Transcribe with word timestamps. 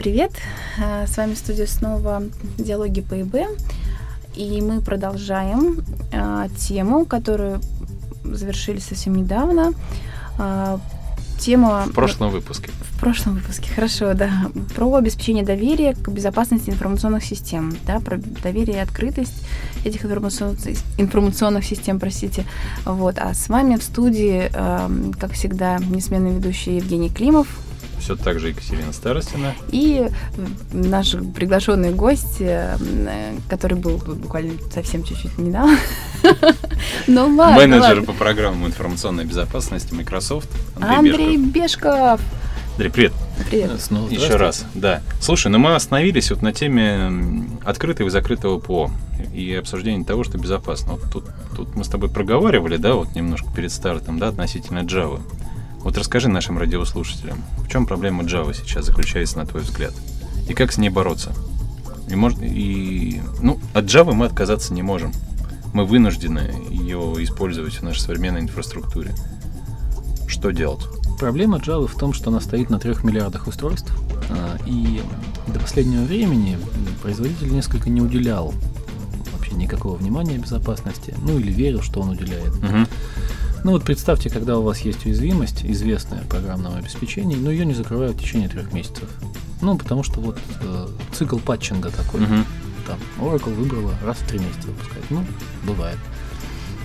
Привет! 0.00 0.32
Э, 0.78 1.06
с 1.06 1.18
вами 1.18 1.34
студия 1.34 1.66
снова 1.66 2.22
«Диалоги 2.56 3.02
по 3.02 3.20
ИБ». 3.20 3.34
И 4.34 4.62
мы 4.62 4.80
продолжаем 4.80 5.84
э, 6.10 6.48
тему, 6.56 7.04
которую 7.04 7.60
завершили 8.24 8.78
совсем 8.78 9.14
недавно. 9.14 9.74
Э, 10.38 10.78
тема... 11.38 11.84
В 11.86 11.92
прошлом 11.92 12.30
выпуске. 12.30 12.70
В 12.80 12.98
прошлом 12.98 13.34
выпуске, 13.34 13.70
хорошо, 13.74 14.14
да. 14.14 14.30
Про 14.74 14.94
обеспечение 14.94 15.44
доверия 15.44 15.92
к 15.92 16.08
безопасности 16.08 16.70
информационных 16.70 17.22
систем, 17.22 17.76
да, 17.86 18.00
про 18.00 18.16
доверие 18.16 18.78
и 18.78 18.80
открытость 18.80 19.42
этих 19.84 20.06
информационных, 20.06 20.60
информационных 20.96 21.66
систем, 21.66 22.00
простите. 22.00 22.46
Вот. 22.86 23.18
А 23.18 23.34
с 23.34 23.50
вами 23.50 23.76
в 23.76 23.82
студии, 23.82 24.50
э, 24.50 25.12
как 25.20 25.32
всегда, 25.32 25.76
несменный 25.76 26.36
ведущий 26.36 26.76
Евгений 26.76 27.10
Климов, 27.10 27.48
все 28.00 28.16
так 28.16 28.40
же 28.40 28.48
Екатерина 28.48 28.92
Старостина. 28.92 29.54
И 29.70 30.08
наш 30.72 31.12
приглашенный 31.34 31.92
гость, 31.92 32.40
э, 32.40 32.76
который 33.48 33.78
был 33.78 33.98
буквально 33.98 34.54
совсем 34.72 35.04
чуть-чуть 35.04 35.38
недавно. 35.38 35.78
Ну 37.06 37.34
ладно. 37.34 37.56
Менеджер 37.56 38.02
по 38.02 38.12
программам 38.12 38.66
информационной 38.66 39.24
безопасности 39.24 39.92
Microsoft 39.92 40.48
Андрей 40.80 41.36
Бешков. 41.36 42.20
Андрей, 42.72 42.90
привет. 42.90 43.12
Привет. 43.50 43.80
Снова 43.80 44.08
Еще 44.08 44.36
раз, 44.36 44.64
да. 44.74 45.02
Слушай, 45.20 45.48
ну 45.48 45.58
мы 45.58 45.74
остановились 45.74 46.30
вот 46.30 46.40
на 46.40 46.52
теме 46.52 47.46
открытого 47.64 48.08
и 48.08 48.10
закрытого 48.10 48.58
ПО 48.58 48.90
и 49.34 49.54
обсуждения 49.54 50.04
того, 50.04 50.24
что 50.24 50.38
безопасно. 50.38 50.94
Вот 50.94 51.02
тут, 51.12 51.24
тут 51.56 51.76
мы 51.76 51.84
с 51.84 51.88
тобой 51.88 52.08
проговаривали, 52.08 52.76
да, 52.76 52.94
вот 52.94 53.14
немножко 53.14 53.48
перед 53.54 53.72
стартом, 53.72 54.18
да, 54.18 54.28
относительно 54.28 54.80
Java. 54.80 55.20
Вот 55.82 55.96
расскажи 55.96 56.28
нашим 56.28 56.58
радиослушателям, 56.58 57.42
в 57.58 57.68
чем 57.68 57.86
проблема 57.86 58.22
Java 58.22 58.54
сейчас 58.54 58.86
заключается, 58.86 59.38
на 59.38 59.46
твой 59.46 59.62
взгляд? 59.62 59.94
И 60.48 60.54
как 60.54 60.72
с 60.72 60.78
ней 60.78 60.90
бороться? 60.90 61.32
И, 62.08 62.14
может, 62.14 62.38
и, 62.42 63.22
ну, 63.40 63.58
от 63.72 63.84
Java 63.84 64.12
мы 64.12 64.26
отказаться 64.26 64.74
не 64.74 64.82
можем. 64.82 65.12
Мы 65.72 65.84
вынуждены 65.86 66.52
ее 66.68 67.14
использовать 67.22 67.74
в 67.74 67.82
нашей 67.82 68.00
современной 68.00 68.40
инфраструктуре. 68.40 69.14
Что 70.26 70.50
делать? 70.50 70.84
Проблема 71.18 71.58
Java 71.58 71.86
в 71.86 71.94
том, 71.94 72.12
что 72.12 72.30
она 72.30 72.40
стоит 72.40 72.70
на 72.70 72.78
трех 72.78 73.04
миллиардах 73.04 73.46
устройств, 73.46 73.92
а, 74.30 74.58
и 74.66 75.02
до 75.46 75.60
последнего 75.60 76.02
времени 76.02 76.58
производитель 77.02 77.52
несколько 77.52 77.90
не 77.90 78.00
уделял 78.00 78.52
вообще 79.32 79.54
никакого 79.54 79.96
внимания 79.96 80.38
безопасности, 80.38 81.14
ну 81.22 81.38
или 81.38 81.52
верил, 81.52 81.82
что 81.82 82.00
он 82.00 82.10
уделяет. 82.10 82.54
Угу. 82.56 82.86
Ну 83.62 83.72
вот 83.72 83.84
представьте, 83.84 84.30
когда 84.30 84.58
у 84.58 84.62
вас 84.62 84.80
есть 84.80 85.04
уязвимость, 85.04 85.64
известная 85.64 86.22
программного 86.22 86.78
обеспечения, 86.78 87.36
но 87.36 87.50
ее 87.50 87.66
не 87.66 87.74
закрывают 87.74 88.16
в 88.16 88.20
течение 88.20 88.48
трех 88.48 88.72
месяцев. 88.72 89.08
Ну, 89.60 89.76
потому 89.76 90.02
что 90.02 90.20
вот 90.20 90.38
э, 90.62 90.88
цикл 91.12 91.38
патчинга 91.38 91.90
такой. 91.90 92.20
Uh-huh. 92.20 92.44
Там 92.86 92.98
Oracle 93.18 93.54
выбрала 93.54 93.94
раз 94.02 94.16
в 94.16 94.26
три 94.26 94.38
месяца 94.38 94.68
выпускать. 94.68 95.04
Ну, 95.10 95.24
бывает. 95.64 95.98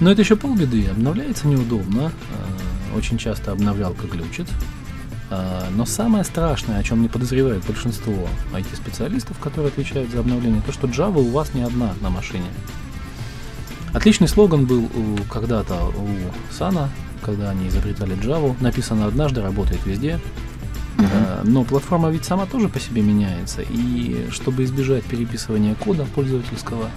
Но 0.02 0.12
это 0.12 0.22
еще 0.22 0.36
полбеды. 0.36 0.86
Обновляется 0.88 1.48
неудобно. 1.48 2.12
Э, 2.92 2.98
очень 2.98 3.18
часто 3.18 3.54
обновлялка 3.54 4.08
глючит. 4.08 4.48
Э, 5.30 5.70
но 5.72 5.86
самое 5.86 6.26
страшное, 6.26 6.80
о 6.80 6.84
чем 6.84 7.02
не 7.02 7.08
подозревает 7.08 7.66
большинство 7.66 8.28
IT-специалистов, 8.52 9.40
которые 9.40 9.70
отвечают 9.70 10.12
за 10.12 10.20
обновление, 10.20 10.62
то, 10.66 10.74
что 10.74 10.88
Java 10.88 11.20
у 11.20 11.32
вас 11.32 11.54
не 11.54 11.62
одна 11.62 11.94
на 12.02 12.10
машине. 12.10 12.48
Отличный 13.96 14.28
слоган 14.28 14.66
был 14.66 14.90
когда-то 15.32 15.86
у 15.86 16.54
Сана, 16.54 16.90
когда 17.22 17.52
они 17.52 17.70
изобретали 17.70 18.16
Java. 18.18 18.54
Написано 18.60 19.08
однажды, 19.08 19.42
работает 19.42 19.86
везде. 19.86 20.20
Uh-huh. 20.98 21.42
Но 21.46 21.64
платформа 21.64 22.10
ведь 22.10 22.26
сама 22.26 22.46
тоже 22.46 22.68
по 22.68 22.78
себе 22.78 23.02
меняется. 23.02 23.62
И 23.62 24.28
чтобы 24.32 24.66
избежать 24.66 25.06
переписывания 25.06 25.76
кода 25.76 26.06
пользовательского, 26.14 26.90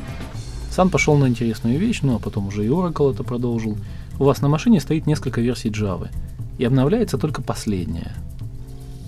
Сан 0.70 0.90
пошел 0.90 1.16
на 1.16 1.28
интересную 1.28 1.78
вещь, 1.78 2.00
ну 2.02 2.16
а 2.16 2.18
потом 2.18 2.48
уже 2.48 2.64
и 2.64 2.68
Oracle 2.68 3.14
это 3.14 3.22
продолжил. 3.22 3.78
У 4.18 4.24
вас 4.24 4.40
на 4.42 4.48
машине 4.48 4.80
стоит 4.80 5.06
несколько 5.06 5.40
версий 5.40 5.70
Java, 5.70 6.08
и 6.58 6.64
обновляется 6.64 7.16
только 7.16 7.42
последняя. 7.42 8.12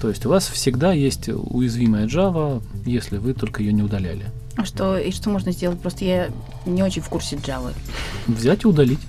То 0.00 0.08
есть 0.08 0.24
у 0.26 0.28
вас 0.28 0.48
всегда 0.48 0.92
есть 0.92 1.28
уязвимая 1.28 2.06
Java, 2.06 2.62
если 2.86 3.18
вы 3.18 3.34
только 3.34 3.62
ее 3.62 3.72
не 3.72 3.82
удаляли. 3.82 4.26
А 4.60 4.64
что, 4.64 4.98
и 4.98 5.10
что 5.10 5.30
можно 5.30 5.52
сделать? 5.52 5.80
Просто 5.80 6.04
я 6.04 6.28
не 6.66 6.82
очень 6.82 7.02
в 7.02 7.08
курсе 7.08 7.36
Java. 7.36 7.72
Взять 8.26 8.64
и 8.64 8.66
удалить. 8.66 9.00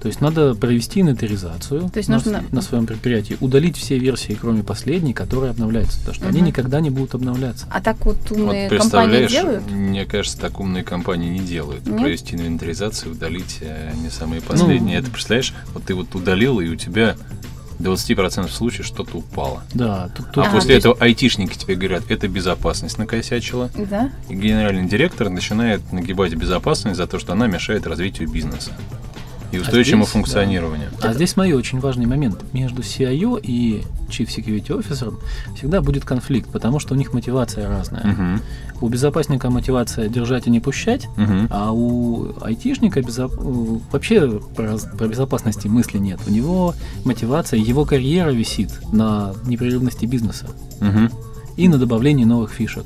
То 0.00 0.08
есть 0.08 0.20
надо 0.22 0.54
провести 0.54 1.02
инвентаризацию 1.02 1.90
То 1.90 1.98
есть 1.98 2.08
на, 2.08 2.16
нужно... 2.16 2.42
на 2.50 2.62
своем 2.62 2.86
предприятии, 2.86 3.36
удалить 3.40 3.76
все 3.76 3.98
версии, 3.98 4.32
кроме 4.32 4.62
последней, 4.62 5.12
которые 5.12 5.50
обновляются, 5.50 5.98
потому 5.98 6.14
что 6.14 6.24
угу. 6.24 6.32
они 6.32 6.40
никогда 6.40 6.80
не 6.80 6.88
будут 6.88 7.14
обновляться. 7.14 7.66
А 7.70 7.82
так 7.82 8.04
вот 8.06 8.16
умные 8.30 8.70
вот 8.70 8.78
компании 8.78 9.26
делают? 9.26 9.70
Мне 9.70 10.06
кажется, 10.06 10.38
так 10.38 10.58
умные 10.58 10.84
компании 10.84 11.28
не 11.28 11.40
делают. 11.40 11.86
Нет? 11.86 12.00
Провести 12.00 12.34
инвентаризацию, 12.34 13.12
удалить 13.12 13.58
э, 13.60 13.92
не 14.02 14.08
самые 14.08 14.40
последние. 14.40 14.96
Ну, 14.96 15.02
Это 15.02 15.10
представляешь, 15.10 15.54
вот 15.74 15.84
ты 15.84 15.94
вот 15.94 16.14
удалил, 16.14 16.60
и 16.60 16.68
у 16.68 16.76
тебя 16.76 17.16
20% 17.80 18.48
случаев 18.48 18.86
что-то 18.86 19.18
упало. 19.18 19.62
Да. 19.74 20.10
Тут, 20.16 20.26
тут... 20.32 20.38
А 20.38 20.42
ага, 20.42 20.56
после 20.56 20.76
этого 20.76 20.92
есть... 20.92 21.02
айтишники 21.02 21.56
тебе 21.56 21.74
говорят, 21.74 22.10
это 22.10 22.28
безопасность 22.28 22.98
накосячила. 22.98 23.70
Да. 23.74 24.10
И 24.28 24.34
генеральный 24.34 24.86
директор 24.86 25.28
начинает 25.28 25.92
нагибать 25.92 26.34
безопасность 26.34 26.96
за 26.96 27.06
то, 27.06 27.18
что 27.18 27.32
она 27.32 27.46
мешает 27.46 27.86
развитию 27.86 28.28
бизнеса 28.28 28.72
и 29.52 29.58
а 29.58 29.60
устойчивому 29.60 30.02
а 30.02 30.06
здесь, 30.06 30.12
функционированию. 30.12 30.88
Да. 31.00 31.10
А 31.10 31.14
здесь, 31.14 31.30
смотри, 31.30 31.54
очень 31.54 31.80
важный 31.80 32.06
момент. 32.06 32.42
Между 32.52 32.82
CIO 32.82 33.40
и 33.40 33.82
Chief 34.08 34.26
Security 34.26 34.68
Officer 34.68 35.14
всегда 35.56 35.80
будет 35.80 36.04
конфликт, 36.04 36.50
потому 36.50 36.78
что 36.78 36.94
у 36.94 36.96
них 36.96 37.12
мотивация 37.12 37.68
разная. 37.68 38.12
Угу. 38.12 38.86
У 38.86 38.88
безопасника 38.88 39.50
мотивация 39.50 40.08
держать 40.08 40.46
и 40.46 40.50
не 40.50 40.60
пущать, 40.60 41.06
угу. 41.16 41.46
а 41.50 41.72
у 41.72 42.32
айтишника 42.40 43.02
безо... 43.02 43.28
вообще 43.28 44.40
про, 44.56 44.78
про 44.78 45.08
безопасности 45.08 45.68
мысли 45.68 45.98
нет. 45.98 46.20
У 46.26 46.30
него 46.30 46.74
мотивация, 47.04 47.58
его 47.58 47.84
карьера 47.84 48.30
висит 48.30 48.70
на 48.92 49.34
непрерывности 49.46 50.06
бизнеса 50.06 50.46
угу. 50.80 51.14
и 51.56 51.68
на 51.68 51.78
добавлении 51.78 52.24
новых 52.24 52.52
фишек. 52.52 52.84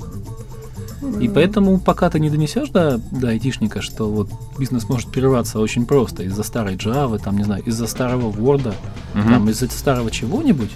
И 1.21 1.29
поэтому, 1.29 1.79
пока 1.79 2.11
ты 2.11 2.21
не 2.21 2.31
донесешь 2.31 2.71
до, 2.71 2.99
до 3.11 3.29
айтишника, 3.29 3.83
что 3.83 4.11
вот 4.11 4.31
бизнес 4.59 4.89
может 4.89 5.11
прерваться 5.11 5.61
очень 5.61 5.87
просто 5.87 6.23
из-за 6.25 6.43
старой 6.43 6.77
Java, 6.77 7.21
там, 7.23 7.37
не 7.37 7.45
знаю, 7.45 7.63
из-за 7.65 7.87
старого 7.87 8.31
Word, 8.31 8.69
угу. 8.69 8.75
там, 9.15 9.49
из-за 9.49 9.69
старого 9.71 10.11
чего-нибудь, 10.11 10.71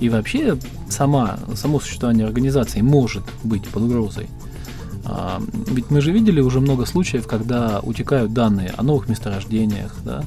и 0.00 0.08
вообще 0.08 0.56
сама, 0.88 1.38
само 1.54 1.80
существование 1.80 2.26
организации 2.26 2.80
может 2.80 3.24
быть 3.42 3.68
под 3.68 3.84
угрозой. 3.84 4.28
А, 5.04 5.40
ведь 5.68 5.90
мы 5.90 6.00
же 6.00 6.12
видели 6.12 6.40
уже 6.40 6.60
много 6.60 6.86
случаев, 6.86 7.26
когда 7.26 7.80
утекают 7.82 8.32
данные 8.32 8.72
о 8.76 8.82
новых 8.82 9.08
месторождениях, 9.08 9.94
да, 10.04 10.22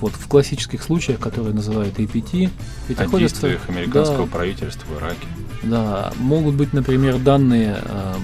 вот 0.00 0.12
в 0.12 0.26
классических 0.26 0.82
случаях, 0.82 1.20
которые 1.20 1.54
называют 1.54 1.98
APT, 1.98 2.50
ведь 2.88 3.00
о 3.00 3.18
действиях 3.18 3.68
американского 3.68 4.26
да, 4.26 4.32
правительства 4.32 4.86
в 4.86 4.98
Ираке. 4.98 5.26
Да, 5.62 6.12
могут 6.18 6.56
быть, 6.56 6.72
например, 6.72 7.18
данные 7.18 7.78
э, 7.80 8.14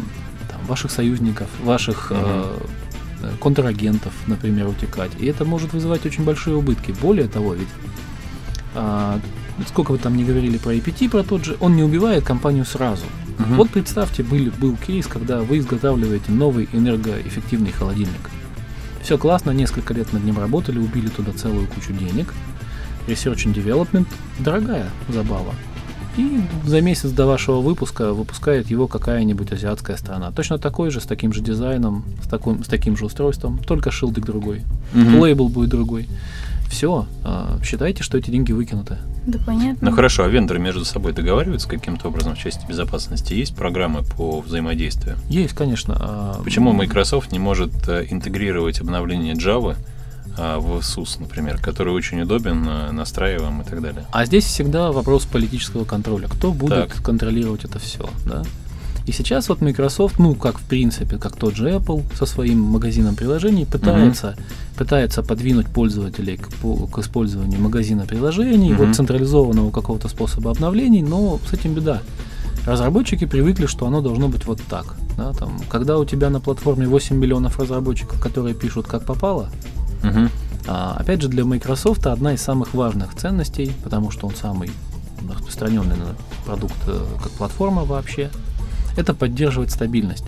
там, 0.50 0.66
ваших 0.66 0.90
союзников, 0.90 1.48
ваших 1.62 2.08
э, 2.10 2.58
контрагентов, 3.40 4.12
например, 4.26 4.66
утекать. 4.66 5.12
И 5.18 5.26
это 5.26 5.44
может 5.44 5.72
вызывать 5.72 6.04
очень 6.04 6.24
большие 6.24 6.56
убытки. 6.56 6.92
Более 7.00 7.28
того, 7.28 7.54
ведь 7.54 7.68
э, 8.74 9.18
сколько 9.68 9.92
вы 9.92 9.98
там 9.98 10.16
не 10.16 10.24
говорили 10.24 10.58
про 10.58 10.74
APT, 10.74 11.08
про 11.08 11.22
тот 11.22 11.44
же, 11.44 11.56
он 11.60 11.76
не 11.76 11.82
убивает 11.82 12.24
компанию 12.24 12.64
сразу. 12.64 13.04
Угу. 13.38 13.54
Вот 13.54 13.70
представьте, 13.70 14.22
был, 14.22 14.50
был 14.58 14.76
кейс, 14.76 15.06
когда 15.06 15.42
вы 15.42 15.58
изготавливаете 15.58 16.32
новый 16.32 16.68
энергоэффективный 16.72 17.72
холодильник. 17.72 18.30
Все 19.08 19.16
классно, 19.16 19.52
несколько 19.52 19.94
лет 19.94 20.12
над 20.12 20.22
ним 20.22 20.38
работали, 20.38 20.78
убили 20.78 21.08
туда 21.08 21.32
целую 21.32 21.66
кучу 21.66 21.94
денег. 21.94 22.34
Research 23.06 23.46
and 23.46 23.54
Development– 23.54 24.06
дорогая 24.38 24.90
забава 25.08 25.54
и 26.18 26.42
за 26.66 26.82
месяц 26.82 27.08
до 27.12 27.24
вашего 27.24 27.60
выпуска 27.62 28.12
выпускает 28.12 28.70
его 28.70 28.86
какая-нибудь 28.86 29.50
азиатская 29.50 29.96
страна. 29.96 30.30
Точно 30.30 30.58
такой 30.58 30.90
же, 30.90 31.00
с 31.00 31.04
таким 31.04 31.32
же 31.32 31.40
дизайном, 31.40 32.04
с, 32.22 32.28
таким, 32.28 32.62
с 32.62 32.66
таким 32.66 32.98
же 32.98 33.06
устройством, 33.06 33.58
только 33.66 33.90
шилдик 33.90 34.26
другой. 34.26 34.60
Угу. 34.94 35.22
Лейбл 35.22 35.48
будет 35.48 35.70
другой. 35.70 36.06
Все, 36.68 37.06
э, 37.24 37.58
считайте, 37.64 38.02
что 38.02 38.18
эти 38.18 38.30
деньги 38.30 38.52
выкинуты. 38.52 38.98
Да 39.26 39.38
понятно. 39.44 39.90
Ну 39.90 39.96
хорошо, 39.96 40.24
а 40.24 40.28
вендоры 40.28 40.58
между 40.58 40.84
собой 40.84 41.12
договариваются 41.12 41.68
каким-то 41.68 42.08
образом 42.08 42.34
в 42.34 42.38
части 42.38 42.66
безопасности? 42.66 43.34
Есть 43.34 43.54
программы 43.56 44.02
по 44.02 44.40
взаимодействию? 44.40 45.16
Есть, 45.28 45.54
конечно. 45.54 45.96
А, 45.98 46.40
Почему 46.42 46.72
Microsoft 46.72 47.32
не 47.32 47.38
может 47.38 47.88
э, 47.88 48.06
интегрировать 48.10 48.80
обновление 48.80 49.34
Java 49.34 49.76
а, 50.38 50.58
в 50.60 50.78
SUS, 50.78 51.20
например, 51.20 51.58
который 51.58 51.92
очень 51.92 52.20
удобен, 52.20 52.66
э, 52.68 52.90
настраиваем 52.92 53.60
и 53.62 53.64
так 53.64 53.82
далее. 53.82 54.04
А 54.12 54.24
здесь 54.24 54.44
всегда 54.44 54.92
вопрос 54.92 55.24
политического 55.26 55.84
контроля. 55.84 56.28
Кто 56.28 56.52
будет 56.52 56.88
так. 56.88 57.02
контролировать 57.02 57.64
это 57.64 57.78
все, 57.78 58.08
да? 58.24 58.44
И 59.08 59.12
сейчас 59.12 59.48
вот 59.48 59.62
Microsoft, 59.62 60.18
ну, 60.18 60.34
как 60.34 60.58
в 60.58 60.64
принципе, 60.64 61.16
как 61.16 61.34
тот 61.34 61.56
же 61.56 61.70
Apple 61.70 62.04
со 62.14 62.26
своим 62.26 62.60
магазином 62.60 63.16
приложений, 63.16 63.64
пытается, 63.64 64.36
угу. 64.36 64.42
пытается 64.76 65.22
подвинуть 65.22 65.66
пользователей 65.68 66.36
к, 66.36 66.50
к 66.50 66.98
использованию 66.98 67.58
магазина 67.58 68.04
приложений, 68.04 68.74
угу. 68.74 68.84
вот 68.84 68.96
централизованного 68.96 69.70
какого-то 69.70 70.08
способа 70.08 70.50
обновлений, 70.50 71.00
но 71.00 71.40
с 71.48 71.54
этим 71.54 71.72
беда. 71.72 72.02
разработчики 72.66 73.24
привыкли, 73.24 73.64
что 73.64 73.86
оно 73.86 74.02
должно 74.02 74.28
быть 74.28 74.44
вот 74.44 74.60
так. 74.68 74.94
Да, 75.16 75.32
там, 75.32 75.58
когда 75.70 75.96
у 75.96 76.04
тебя 76.04 76.28
на 76.28 76.38
платформе 76.38 76.86
8 76.86 77.16
миллионов 77.16 77.58
разработчиков, 77.58 78.20
которые 78.20 78.54
пишут 78.54 78.88
как 78.88 79.06
попало, 79.06 79.48
Мгм. 80.02 80.28
а, 80.66 80.96
опять 81.00 81.22
же, 81.22 81.28
для 81.28 81.46
Microsoft 81.46 82.06
одна 82.06 82.34
из 82.34 82.42
самых 82.42 82.74
важных 82.74 83.14
ценностей, 83.14 83.72
потому 83.82 84.10
что 84.10 84.26
он 84.26 84.34
самый 84.34 84.70
распространенный 85.26 85.96
продукт 86.44 86.76
э, 86.86 87.04
как 87.22 87.32
платформа 87.32 87.84
вообще, 87.84 88.30
это 88.98 89.14
поддерживать 89.14 89.70
стабильность. 89.70 90.24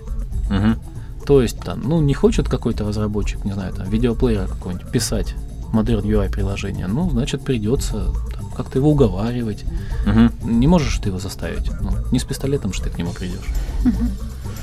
Мгм. 0.49 0.79
То 1.27 1.43
есть, 1.43 1.61
там, 1.61 1.81
ну, 1.85 2.01
не 2.01 2.15
хочет 2.15 2.49
какой-то 2.49 2.87
разработчик, 2.89 3.45
не 3.45 3.53
знаю, 3.53 3.75
там, 3.75 3.89
видеоплеер 3.89 4.47
какой-нибудь 4.47 4.91
писать 4.91 5.35
Modern 5.73 6.03
UI 6.03 6.31
приложение, 6.31 6.87
ну, 6.87 7.11
значит, 7.11 7.43
придется 7.43 8.13
там, 8.35 8.51
как-то 8.57 8.79
его 8.79 8.91
уговаривать. 8.91 9.65
Мгм. 10.07 10.33
Не 10.45 10.67
можешь 10.67 10.97
ты 10.99 11.11
его 11.11 11.19
заставить. 11.19 11.71
Ну, 11.81 11.91
не 12.11 12.19
с 12.19 12.25
пистолетом 12.25 12.73
же 12.73 12.83
ты 12.83 12.91
к 12.91 12.99
нему 12.99 13.13
придешь. 13.13 13.47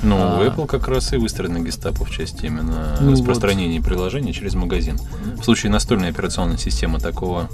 Ну, 0.02 0.16
у 0.16 0.18
А. 0.20 0.46
Apple 0.46 0.66
как 0.66 0.86
раз 0.88 1.12
и 1.12 1.16
выстроена 1.16 1.58
гестапо 1.58 2.04
в 2.04 2.10
части 2.10 2.46
именно 2.46 2.96
Ну 3.00 3.12
распространения 3.12 3.80
приложений 3.80 4.32
через 4.34 4.54
магазин. 4.54 4.98
В 5.40 5.44
случае 5.44 5.72
настольной 5.72 6.10
операционной 6.10 6.58
системы 6.58 7.00
такого, 7.00 7.48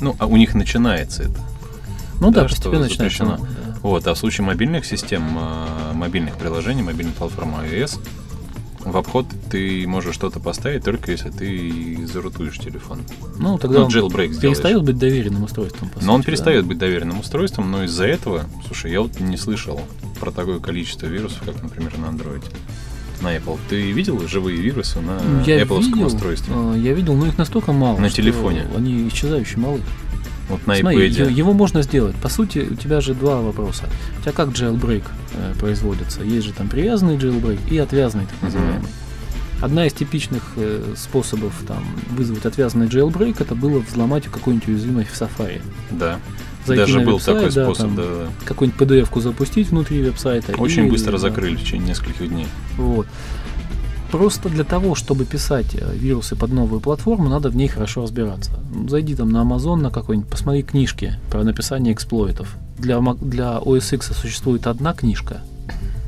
ну, 0.00 0.16
а 0.18 0.26
у 0.26 0.36
них 0.36 0.54
начинается 0.54 1.24
это. 1.24 1.40
Ну 2.20 2.30
да, 2.30 2.42
Да, 2.42 2.48
что 2.48 2.56
постепенно 2.70 2.84
начинается. 2.84 3.24
да. 3.24 3.63
Вот, 3.84 4.06
а 4.06 4.14
в 4.14 4.18
случае 4.18 4.46
мобильных 4.46 4.84
систем, 4.86 5.22
э, 5.38 5.92
мобильных 5.94 6.36
приложений, 6.36 6.82
мобильной 6.82 7.12
платформы 7.12 7.58
iOS, 7.66 8.00
в 8.80 8.96
обход 8.96 9.26
ты 9.50 9.86
можешь 9.86 10.14
что-то 10.14 10.40
поставить 10.40 10.84
только 10.84 11.10
если 11.12 11.30
ты 11.30 12.06
зарутуешь 12.06 12.58
телефон. 12.58 13.00
Ну, 13.38 13.56
тогда 13.58 13.78
Ну, 13.80 13.84
он 13.86 13.90
jailbreak 13.90 14.32
сделаешь. 14.32 14.40
перестает 14.40 14.82
быть 14.82 14.98
доверенным 14.98 15.44
устройством. 15.44 15.90
Но 16.02 16.12
он 16.14 16.20
сути, 16.20 16.26
да. 16.26 16.32
перестает 16.32 16.64
быть 16.66 16.78
доверенным 16.78 17.20
устройством, 17.20 17.70
но 17.70 17.84
из-за 17.84 18.06
этого, 18.06 18.44
слушай, 18.66 18.90
я 18.90 19.00
вот 19.00 19.20
не 19.20 19.36
слышал 19.36 19.80
про 20.20 20.30
такое 20.30 20.58
количество 20.60 21.06
вирусов, 21.06 21.42
как, 21.44 21.62
например, 21.62 21.96
на 21.98 22.06
Android. 22.06 22.42
На 23.22 23.36
Apple. 23.36 23.58
Ты 23.70 23.90
видел 23.92 24.20
живые 24.26 24.60
вирусы 24.60 25.00
на 25.00 25.18
Ну, 25.22 25.42
Я 25.44 25.62
Apple 25.62 25.80
видел, 25.82 26.06
устройстве? 26.06 26.52
э, 26.54 26.74
я 26.78 26.92
видел, 26.94 27.14
но 27.14 27.26
их 27.26 27.38
настолько 27.38 27.72
мало. 27.72 27.98
На 27.98 28.10
телефоне. 28.10 28.66
Они 28.76 29.08
исчезающие 29.08 29.58
малы. 29.58 29.80
Вот 30.48 30.66
на 30.66 30.76
Смотри, 30.76 31.08
iPad. 31.08 31.32
его 31.32 31.52
можно 31.52 31.82
сделать. 31.82 32.16
По 32.16 32.28
сути, 32.28 32.66
у 32.70 32.74
тебя 32.74 33.00
же 33.00 33.14
два 33.14 33.40
вопроса. 33.40 33.84
У 34.18 34.22
тебя 34.22 34.32
как 34.32 34.48
jailbreak 34.48 35.04
э, 35.34 35.54
производится? 35.58 36.22
Есть 36.22 36.46
же 36.46 36.52
там 36.52 36.68
привязанный 36.68 37.16
jailbreak 37.16 37.60
и 37.70 37.78
отвязанный, 37.78 38.26
так 38.26 38.42
называемый. 38.42 38.88
Одна 39.62 39.86
из 39.86 39.94
типичных 39.94 40.42
э, 40.56 40.94
способов 40.96 41.54
там, 41.66 41.82
вызвать 42.10 42.44
отвязанный 42.44 42.86
jailbreak 42.86 43.36
это 43.40 43.54
было 43.54 43.78
взломать 43.78 44.24
какую-нибудь 44.24 44.68
уязвимость 44.68 45.10
в 45.10 45.20
Safari. 45.20 45.62
Да. 45.90 46.18
Зайти 46.66 46.80
Даже 46.80 47.00
на 47.00 47.06
был 47.06 47.20
такой 47.20 47.50
да, 47.50 47.64
способ, 47.64 47.86
там 47.86 47.96
да, 47.96 48.02
да. 48.02 48.28
Какую-нибудь 48.46 48.80
PDF-ку 48.80 49.20
запустить 49.20 49.68
внутри 49.68 50.02
веб-сайта. 50.02 50.52
Очень 50.56 50.86
и, 50.86 50.90
быстро 50.90 51.12
да, 51.12 51.18
закрыли 51.18 51.56
в 51.56 51.60
течение 51.60 51.88
нескольких 51.88 52.28
дней. 52.28 52.46
Вот. 52.76 53.06
Просто 54.18 54.48
для 54.48 54.62
того, 54.62 54.94
чтобы 54.94 55.24
писать 55.24 55.74
э, 55.74 55.92
вирусы 55.96 56.36
под 56.36 56.52
новую 56.52 56.80
платформу, 56.80 57.28
надо 57.28 57.48
в 57.50 57.56
ней 57.56 57.66
хорошо 57.66 58.02
разбираться. 58.02 58.52
Ну, 58.72 58.88
Зайди 58.88 59.16
там 59.16 59.30
на 59.30 59.38
Amazon 59.42 59.74
на 59.80 59.90
какой-нибудь, 59.90 60.30
посмотри 60.30 60.62
книжки 60.62 61.14
про 61.30 61.42
написание 61.42 61.92
эксплойтов. 61.92 62.54
Для, 62.78 63.00
для 63.00 63.58
OS 63.58 63.92
X 63.96 64.12
существует 64.16 64.68
одна 64.68 64.92
книжка, 64.94 65.40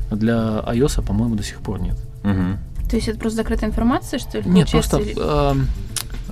а 0.09 0.15
для 0.15 0.63
iOS, 0.67 1.01
по-моему, 1.05 1.35
до 1.35 1.43
сих 1.43 1.57
пор 1.59 1.81
нет. 1.81 1.97
Мгм. 2.23 2.57
То 2.89 2.95
есть 2.95 3.09
это 3.09 3.19
просто 3.19 3.37
закрытая 3.37 3.69
информация, 3.69 4.19
что 4.19 4.39
ли? 4.39 4.49
Нет, 4.49 4.71
просто 4.71 4.99
или- 4.99 5.15
эм, 5.51 5.67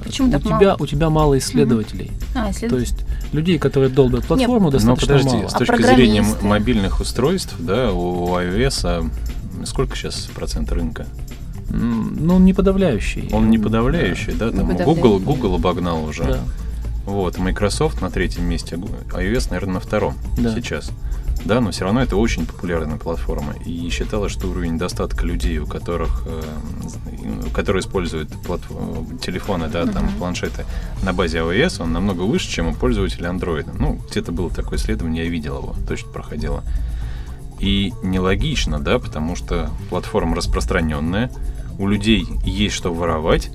Почему 0.01 0.30
у, 0.30 0.31
так 0.31 0.44
тебя, 0.44 0.60
мало? 0.60 0.78
у 0.80 0.86
тебя 0.88 1.10
мало 1.10 1.38
исследователей. 1.38 2.12
А, 2.36 2.45
То 2.45 2.51
исследователь. 2.51 2.95
есть 2.95 3.33
людей, 3.33 3.60
которые 3.60 3.89
долбят 3.89 4.24
платформу, 4.24 4.68
Но 4.68 4.71
достаточно 4.71 5.13
Ну, 5.16 5.19
подожди, 5.19 5.38
мало. 5.39 5.50
с 5.50 5.56
А 5.56 5.57
точки 5.60 5.81
зрения 5.81 6.19
м- 6.19 6.24
программисты? 6.25 6.45
мобильных 6.45 7.00
устройств, 7.01 7.56
да, 7.60 7.92
у 7.92 8.28
iOS 8.38 8.81
а, 8.86 9.66
сколько 9.66 9.98
сейчас 9.98 10.30
процент 10.33 10.71
рынка? 10.71 11.06
Ну, 11.70 12.36
он 12.36 12.46
не 12.46 12.54
подавляющий. 12.54 13.30
Он 13.32 13.50
не 13.50 13.58
подавляющий, 13.58 14.34
да, 14.34 14.52
там 14.52 14.68
Не 14.70 14.76
Google, 14.84 14.86
подавляющий. 15.20 15.26
Google 15.26 15.56
обогнал 15.56 16.02
Да. 16.04 16.08
уже. 16.10 16.24
Да. 16.24 16.40
Вот, 17.06 17.38
Microsoft 17.38 18.02
на 18.02 18.10
третьем 18.10 18.46
месте, 18.46 18.76
iOS, 18.78 19.48
наверное, 19.50 19.76
на 19.76 19.80
втором 19.80 20.16
Да. 20.38 20.54
сейчас. 20.54 20.92
Да, 21.44 21.60
но 21.62 21.70
все 21.70 21.84
равно 21.86 22.02
это 22.02 22.16
очень 22.16 22.48
популярная 22.48 22.98
платформа. 22.98 23.54
И 23.66 23.88
считалось, 23.90 24.32
что 24.32 24.48
уровень 24.48 24.80
достатка 24.80 25.26
людей, 25.28 25.60
у 25.60 25.68
которых, 25.68 26.24
э, 26.26 26.42
которые 27.54 27.82
используют 27.82 28.30
платф- 28.32 29.20
телефоны, 29.20 29.68
да, 29.68 29.86
там, 29.86 30.06
Мгм. 30.06 30.14
планшеты 30.16 30.66
на 31.04 31.14
базе 31.14 31.40
iOS, 31.40 31.84
он 31.84 31.92
намного 31.94 32.22
выше, 32.24 32.50
чем 32.50 32.68
у 32.70 32.74
пользователей 32.74 33.28
Android. 33.28 33.68
Ну, 33.78 34.00
где-то 34.10 34.32
было 34.32 34.50
такое 34.50 34.80
исследование, 34.80 35.26
я 35.26 35.30
видел 35.30 35.58
его, 35.60 35.76
точно 35.88 36.10
проходило. 36.12 36.64
И 37.60 37.94
нелогично, 38.02 38.80
да, 38.80 38.98
потому 38.98 39.36
что 39.36 39.70
платформа 39.90 40.36
распространенная, 40.36 41.30
у 41.77 41.88
людей 41.88 42.25
есть 42.44 42.75
что 42.75 42.94
воровать, 42.94 43.50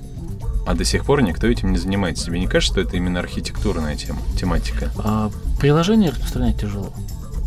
а 0.65 0.73
до 0.75 0.83
сих 0.85 1.05
пор 1.05 1.21
никто 1.23 1.47
этим 1.47 1.71
не 1.71 1.77
занимается. 1.77 2.25
Тебе 2.25 2.39
не 2.39 2.47
кажется, 2.47 2.73
что 2.73 2.81
это 2.81 2.95
именно 2.97 3.19
архитектурная 3.19 3.95
тема, 3.95 4.19
тематика? 4.39 4.91
А 4.99 5.31
приложение 5.59 6.11
распространять 6.11 6.59
тяжело. 6.61 6.93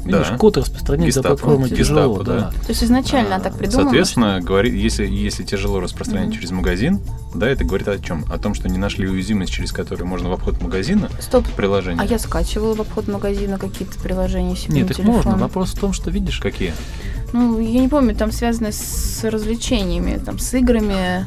Да. 0.04 0.18
Видишь, 0.18 0.36
код 0.38 0.58
распространять 0.58 1.14
за 1.14 1.20
Гестапо. 1.20 1.28
платформой 1.36 1.70
тяжело, 1.70 2.18
Гестапо, 2.18 2.24
да. 2.24 2.40
да. 2.40 2.50
То 2.60 2.68
есть 2.68 2.84
изначально 2.84 3.36
А, 3.36 3.40
так 3.40 3.56
придумано. 3.56 3.84
Соответственно, 3.88 4.40
говорит, 4.42 4.74
если, 4.74 5.06
если 5.06 5.44
тяжело 5.44 5.80
распространять 5.80 6.26
Мгм. 6.28 6.34
через 6.34 6.50
магазин, 6.50 7.00
да, 7.34 7.48
это 7.48 7.64
говорит 7.64 7.88
о 7.88 7.98
чем? 7.98 8.26
О 8.30 8.36
том, 8.36 8.52
что 8.52 8.68
не 8.68 8.76
нашли 8.76 9.08
уязвимость, 9.08 9.50
через 9.52 9.72
которую 9.72 10.06
можно 10.06 10.28
в 10.28 10.32
обход 10.34 10.60
магазина 10.60 11.08
что- 11.08 11.22
Стоп. 11.22 11.48
приложение. 11.56 12.02
А 12.02 12.04
я 12.04 12.18
скачивала 12.18 12.74
в 12.74 12.80
обход 12.82 13.08
магазина 13.08 13.56
какие-то 13.58 13.98
приложения 13.98 14.56
себе 14.56 14.74
Нет, 14.82 14.90
их 14.90 14.96
телефон. 14.98 15.14
можно. 15.14 15.36
Вопрос 15.38 15.72
в 15.72 15.78
том, 15.80 15.94
что 15.94 16.10
видишь, 16.10 16.38
Какие? 16.38 16.74
Ну, 17.32 17.58
я 17.58 17.80
не 17.80 17.88
помню, 17.88 18.14
там 18.14 18.30
связано 18.32 18.70
с 18.72 19.20
развлечениями, 19.24 20.20
там, 20.24 20.38
с 20.38 20.54
играми. 20.54 21.26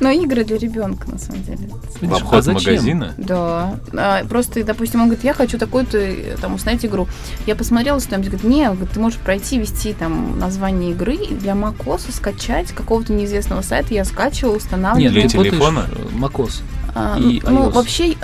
Но 0.00 0.10
игры 0.10 0.44
для 0.44 0.58
ребенка, 0.58 1.08
на 1.08 1.18
самом 1.18 1.44
деле. 1.44 1.68
В 1.68 2.02
видишь, 2.02 2.16
обход 2.16 2.38
а 2.40 2.42
зачем? 2.42 2.72
магазина? 2.72 3.14
Да. 3.18 3.74
А, 3.92 4.24
просто, 4.24 4.64
допустим, 4.64 5.00
он 5.00 5.06
говорит, 5.06 5.24
я 5.24 5.32
хочу 5.32 5.58
такую-то 5.58 6.36
там 6.40 6.54
установить 6.54 6.84
игру. 6.84 7.06
Я 7.46 7.54
посмотрела 7.54 8.00
стоимость, 8.00 8.30
говорит, 8.30 8.48
не, 8.50 8.64
говорит, 8.66 8.90
ты 8.90 8.98
можешь 8.98 9.20
пройти, 9.20 9.58
ввести 9.60 9.92
там 9.92 10.40
название 10.40 10.90
игры 10.90 11.14
и 11.14 11.34
для 11.34 11.52
macOS 11.52 12.10
скачать 12.12 12.72
какого-то 12.72 13.12
неизвестного 13.12 13.62
сайта. 13.62 13.94
Я 13.94 14.04
скачивала, 14.04 14.56
устанавливала. 14.56 15.12
Для 15.12 15.22
Нет, 15.22 15.32
путаешь, 15.32 15.52
телефона? 15.52 15.86
macOS. 16.18 16.62
А, 16.94 17.16
и 17.18 17.40
ну, 17.44 17.68
iOS. 17.68 17.72
вообще... 17.72 18.08
И- 18.08 18.16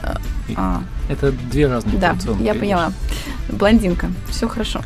А, 0.56 0.82
Это 1.08 1.30
две 1.52 1.68
разные 1.68 1.98
да, 1.98 2.16
я 2.40 2.54
поняла. 2.54 2.92
Блондинка. 3.48 4.10
Все 4.28 4.48
хорошо. 4.48 4.82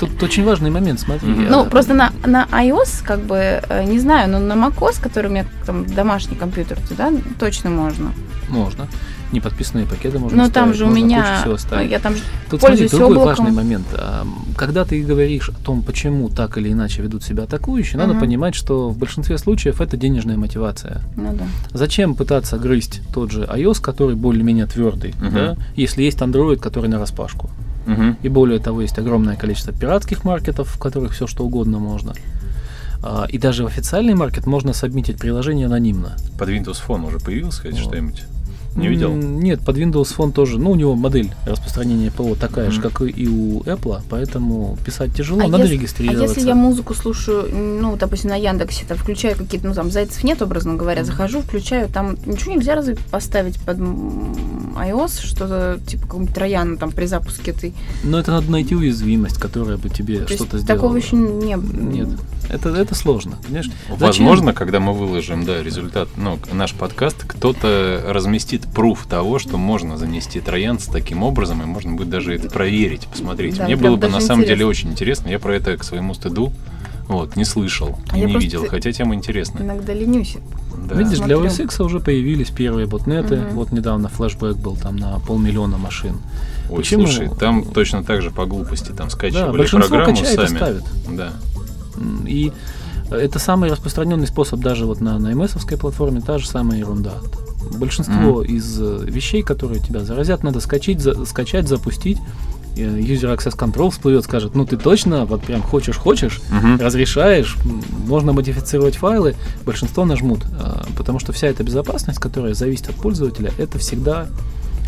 Тут 0.00 0.22
очень 0.22 0.44
важный 0.44 0.70
момент, 0.70 1.00
смотри. 1.00 1.28
Ну, 1.28 1.66
просто 1.66 1.94
на, 1.94 2.12
на 2.24 2.44
iOS, 2.46 3.02
как 3.04 3.20
бы, 3.20 3.36
э, 3.36 3.84
не 3.84 3.98
знаю, 3.98 4.30
но 4.30 4.38
на 4.38 4.54
macOS, 4.54 5.00
который 5.02 5.28
у 5.28 5.30
меня 5.30 5.46
там 5.66 5.86
домашний 5.86 6.36
компьютер, 6.36 6.78
да, 6.96 7.12
точно 7.38 7.70
можно. 7.70 8.12
Можно. 8.48 8.86
Неподписанные 9.32 9.86
пакеты 9.86 10.18
можно 10.20 10.44
Но 10.44 10.50
там 10.50 10.74
же 10.74 10.84
у 10.84 10.90
меня, 10.90 11.44
я 11.82 11.98
там 11.98 12.14
Тут 12.50 12.60
смотри, 12.60 12.88
другой 12.88 13.16
облаком. 13.16 13.26
важный 13.46 13.50
момент. 13.50 13.86
А, 13.94 14.24
Когда 14.56 14.84
ты 14.84 15.02
говоришь 15.02 15.48
о 15.48 15.64
том, 15.64 15.82
почему 15.82 16.28
так 16.28 16.56
или 16.56 16.70
иначе 16.70 17.02
ведут 17.02 17.24
себя 17.24 17.44
атакующие, 17.44 17.98
надо 17.98 18.14
понимать, 18.14 18.54
что 18.54 18.90
в 18.90 18.98
большинстве 18.98 19.38
случаев 19.38 19.80
это 19.80 19.96
денежная 19.96 20.36
мотивация. 20.36 21.00
Ну 21.16 21.32
да. 21.32 21.46
Зачем 21.72 22.14
пытаться 22.14 22.58
грызть 22.58 23.00
тот 23.12 23.32
же 23.32 23.42
iOS, 23.44 23.80
который 23.80 24.14
более-менее 24.14 24.66
твердый, 24.66 25.14
да, 25.20 25.56
если 25.74 26.02
есть 26.02 26.18
Android, 26.18 26.56
который 26.56 26.88
на 26.88 26.98
распашку. 26.98 27.50
Мгм. 27.86 28.16
И 28.22 28.28
более 28.28 28.58
того, 28.58 28.80
есть 28.82 28.98
огромное 28.98 29.36
количество 29.36 29.72
пиратских 29.72 30.24
маркетов, 30.24 30.68
в 30.68 30.78
которых 30.78 31.12
все 31.12 31.26
что 31.26 31.44
угодно 31.44 31.78
можно. 31.78 32.14
А, 33.02 33.26
И 33.28 33.38
даже 33.38 33.64
в 33.64 33.66
официальный 33.66 34.14
маркет 34.14 34.46
можно 34.46 34.72
сабмитить 34.72 35.18
приложение 35.18 35.66
анонимно. 35.66 36.16
Под 36.38 36.48
Windows 36.48 36.80
Phone 36.86 37.06
уже 37.06 37.18
появилось 37.18 37.58
хоть 37.58 37.72
Вот. 37.72 37.80
что-нибудь? 37.80 38.24
Не 38.76 38.88
видел? 38.88 39.12
Нет, 39.14 39.60
под 39.60 39.76
Windows 39.78 40.14
Phone 40.16 40.32
тоже. 40.32 40.58
Ну, 40.58 40.72
у 40.72 40.74
него 40.74 40.94
модель 40.96 41.30
распространения 41.46 42.10
ПО 42.10 42.34
такая 42.34 42.70
же, 42.70 42.80
Мгм. 42.80 42.90
как 42.90 43.02
и 43.02 43.28
у 43.28 43.60
Apple, 43.62 44.00
поэтому 44.10 44.76
писать 44.84 45.14
тяжело, 45.14 45.42
А 45.44 45.48
надо 45.48 45.64
если- 45.64 45.74
А 45.76 45.78
регистрироваться. 45.78 46.34
если 46.34 46.48
я 46.48 46.54
музыку 46.54 46.94
слушаю, 46.94 47.48
ну, 47.54 47.96
допустим, 47.96 48.30
на 48.30 48.36
Яндексе, 48.36 48.84
там 48.86 48.96
включаю 48.98 49.36
какие-то, 49.36 49.68
ну, 49.68 49.74
там, 49.74 49.90
зайцев 49.90 50.24
нет, 50.24 50.42
образно 50.42 50.74
говоря, 50.74 51.04
захожу, 51.04 51.40
включаю, 51.40 51.88
там 51.88 52.16
ничего 52.26 52.54
нельзя 52.54 52.74
разве 52.74 52.96
поставить 53.10 53.60
под 53.60 53.78
iOS, 53.78 55.20
что-то 55.24 55.78
типа 55.86 56.02
какого-нибудь 56.04 56.34
трояна 56.34 56.76
там 56.76 56.90
при 56.90 57.06
запуске 57.06 57.52
этой. 57.52 57.74
Но 58.02 58.18
это 58.18 58.32
надо 58.32 58.50
найти 58.50 58.74
уязвимость, 58.74 59.38
которая 59.38 59.76
бы 59.76 59.88
тебе 59.88 60.20
То 60.20 60.34
что-то 60.34 60.58
сделала. 60.58 60.66
такого 60.82 60.96
еще 60.96 61.16
не 61.16 61.54
Нет, 61.54 62.08
это, 62.48 62.70
это 62.70 62.94
сложно, 62.94 63.36
понимаешь? 63.44 63.70
Зачем? 63.88 63.98
Возможно, 63.98 64.52
когда 64.52 64.80
мы 64.80 64.92
выложим, 64.92 65.44
да, 65.44 65.62
результат, 65.62 66.08
ну, 66.16 66.38
наш 66.52 66.72
подкаст, 66.74 67.24
кто-то 67.26 68.02
разместит 68.08 68.63
пруф 68.72 69.06
того, 69.06 69.38
что 69.38 69.56
можно 69.58 69.96
занести 69.96 70.40
троянца 70.40 70.90
таким 70.90 71.22
образом, 71.22 71.62
и 71.62 71.66
можно 71.66 71.92
будет 71.92 72.10
даже 72.10 72.34
это 72.34 72.48
проверить, 72.50 73.06
посмотреть. 73.06 73.56
Да, 73.56 73.64
Мне 73.64 73.76
было 73.76 73.96
бы 73.96 74.08
на 74.08 74.20
самом 74.20 74.44
деле 74.44 74.66
очень 74.66 74.90
интересно. 74.90 75.28
Я 75.28 75.38
про 75.38 75.54
это 75.54 75.76
к 75.76 75.84
своему 75.84 76.14
стыду 76.14 76.52
Вот, 77.06 77.36
не 77.36 77.44
слышал 77.44 77.98
А 78.10 78.18
и 78.18 78.24
не 78.24 78.36
видел, 78.38 78.66
хотя 78.66 78.90
тема 78.90 79.14
интересная. 79.14 79.62
Иногда 79.62 79.92
ленюсь. 79.92 80.36
Да. 80.88 80.94
Видишь, 80.96 81.18
для 81.18 81.36
Смотрю. 81.36 81.50
OS 81.50 81.64
X 81.64 81.80
уже 81.80 82.00
появились 82.00 82.50
первые 82.50 82.86
ботнеты. 82.86 83.36
Мгм. 83.36 83.54
Вот 83.54 83.72
недавно 83.72 84.08
флешбэк 84.08 84.56
был 84.56 84.76
там 84.76 84.96
на 84.96 85.18
полмиллиона 85.20 85.76
машин. 85.76 86.16
Ой, 86.70 86.76
Почему? 86.78 87.06
слушай, 87.06 87.28
там 87.38 87.62
точно 87.64 88.02
так 88.04 88.22
же 88.22 88.30
по 88.30 88.46
глупости 88.46 88.88
там 88.88 89.08
Да, 89.08 89.10
скачивали 89.10 89.56
большинство 89.56 89.88
программу 89.88 90.16
качает 90.16 90.32
и 90.40 90.46
сами. 90.46 90.56
ставит. 90.56 90.84
Да. 91.10 91.32
И 92.26 92.52
это 93.10 93.38
самый 93.38 93.70
распространенный 93.70 94.26
способ 94.26 94.60
даже 94.60 94.86
вот 94.86 95.00
на, 95.02 95.18
на 95.18 95.32
MS-овской 95.32 95.76
платформе, 95.76 96.20
та 96.22 96.38
же 96.38 96.48
самая 96.48 96.78
ерунда. 96.78 97.12
Большинство 97.78 98.42
из 98.42 98.80
э, 98.80 99.04
вещей, 99.04 99.42
которые 99.42 99.80
тебя 99.80 100.00
заразят, 100.00 100.42
надо 100.42 100.60
скачать, 100.60 101.00
за- 101.00 101.24
скачать, 101.26 101.68
запустить. 101.68 102.18
Э, 102.76 102.80
User 102.98 103.36
Access 103.36 103.56
Control 103.56 103.90
всплывет, 103.90 104.24
скажет, 104.24 104.54
ну 104.54 104.66
ты 104.66 104.76
точно 104.76 105.24
вот 105.26 105.42
прям 105.42 105.62
хочешь-хочешь, 105.62 106.40
Мгм. 106.50 106.78
разрешаешь, 106.80 107.56
можно 108.06 108.32
модифицировать 108.32 108.96
файлы, 108.96 109.36
большинство 109.64 110.04
нажмут, 110.04 110.40
а, 110.58 110.84
потому 110.96 111.18
что 111.20 111.32
вся 111.32 111.46
эта 111.46 111.62
безопасность, 111.62 112.18
которая 112.18 112.54
зависит 112.54 112.88
от 112.88 112.96
пользователя, 112.96 113.52
это 113.58 113.78
всегда 113.78 114.26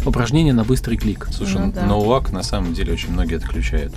упражнение 0.04 0.52
на 0.52 0.64
быстрый 0.64 0.96
клик. 0.96 1.28
Слушай, 1.32 1.60
Ну 1.66 1.72
да. 1.72 1.86
NoWAC 1.86 2.32
на 2.32 2.42
самом 2.42 2.74
деле 2.74 2.92
очень 2.92 3.12
многие 3.12 3.36
отключают. 3.36 3.92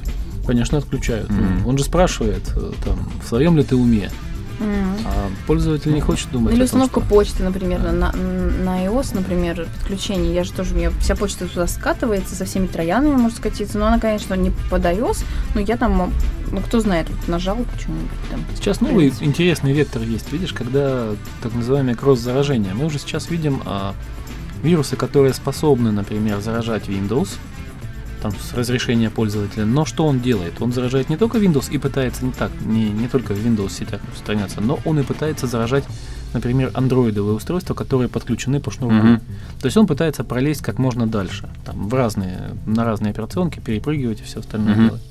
Конечно, 0.46 0.78
отключают. 0.80 1.30
Мгм. 1.30 1.68
Он 1.68 1.78
же 1.78 1.84
спрашивает, 1.84 2.44
э, 2.56 2.72
там, 2.84 2.98
в 3.24 3.28
своем 3.28 3.58
ли 3.58 3.64
ты 3.64 3.76
уме, 3.76 4.10
М. 4.60 4.98
а 5.06 5.30
пользователь 5.48 5.94
не 5.94 6.02
хочет 6.02 6.30
думать 6.32 6.52
Или 6.54 6.60
том, 6.60 6.66
установка 6.66 7.00
что- 7.02 7.10
почты, 7.10 7.44
например, 7.44 7.82
на, 7.82 8.12
на 8.12 8.86
iOS, 8.86 9.16
например, 9.16 9.68
подключение. 9.80 10.34
Я 10.34 10.44
же 10.44 10.52
тоже, 10.52 10.74
у 10.74 10.78
меня 10.78 10.92
вся 11.00 11.16
почта 11.16 11.48
туда 11.48 11.68
скатывается, 11.68 12.36
со 12.36 12.46
всеми 12.46 12.68
троянами 12.68 13.16
может 13.16 13.38
скатиться. 13.38 13.78
Но 13.78 13.88
она, 13.88 14.00
конечно, 14.00 14.34
не 14.34 14.52
под 14.70 14.84
iOS, 14.86 15.24
но 15.56 15.62
я 15.62 15.78
там, 15.78 16.12
ну, 16.52 16.60
кто 16.62 16.80
знает, 16.80 17.10
вот 17.10 17.28
нажал 17.28 17.58
почему-нибудь 17.74 18.10
там. 18.30 18.44
Сейчас 18.56 18.82
новый 18.82 19.14
интересный 19.22 19.74
вектор 19.74 20.02
есть, 20.02 20.32
видишь, 20.32 20.54
когда 20.54 21.10
так 21.42 21.54
называемое 21.54 21.96
кросс-заражение. 21.96 22.74
Мы 22.74 22.86
уже 22.86 23.00
сейчас 23.00 23.30
видим 23.30 23.62
а, 23.66 23.94
вирусы, 24.64 24.96
которые 24.96 25.34
способны, 25.34 25.92
например, 25.92 26.42
заражать 26.42 26.88
Windows, 26.90 27.30
там, 28.22 28.32
с 28.32 28.54
разрешения 28.54 29.10
пользователя, 29.10 29.66
но 29.66 29.86
что 29.86 30.06
он 30.06 30.20
делает? 30.20 30.62
Он 30.62 30.72
заражает 30.72 31.10
не 31.10 31.18
только 31.18 31.38
Windows 31.38 31.72
и 31.72 31.78
пытается 31.78 32.26
не 32.26 32.32
так, 32.32 32.52
не, 32.66 32.90
не 32.90 33.08
только 33.08 33.34
в 33.34 33.38
Windows 33.38 33.72
сетях 33.72 34.02
распространяться, 34.04 34.62
но 34.62 34.80
он 34.86 35.00
и 35.00 35.04
пытается 35.04 35.48
заражать, 35.48 35.84
например, 36.34 36.72
андроидовые 36.74 37.36
устройства, 37.36 37.74
которые 37.74 38.10
подключены 38.10 38.60
по 38.60 38.72
шнуру. 38.72 38.94
Мгм. 38.96 39.20
То 39.60 39.66
есть 39.66 39.78
он 39.78 39.88
пытается 39.88 40.24
пролезть 40.24 40.62
как 40.62 40.78
можно 40.80 41.08
дальше, 41.08 41.50
там, 41.66 41.88
в 41.90 41.94
разные, 41.94 42.52
на 42.66 42.84
разные 42.84 43.12
операционки, 43.12 43.60
перепрыгивать 43.60 44.22
и 44.22 44.24
все 44.24 44.40
остальное 44.40 44.76
Мгм. 44.76 44.88
делать. 44.88 45.02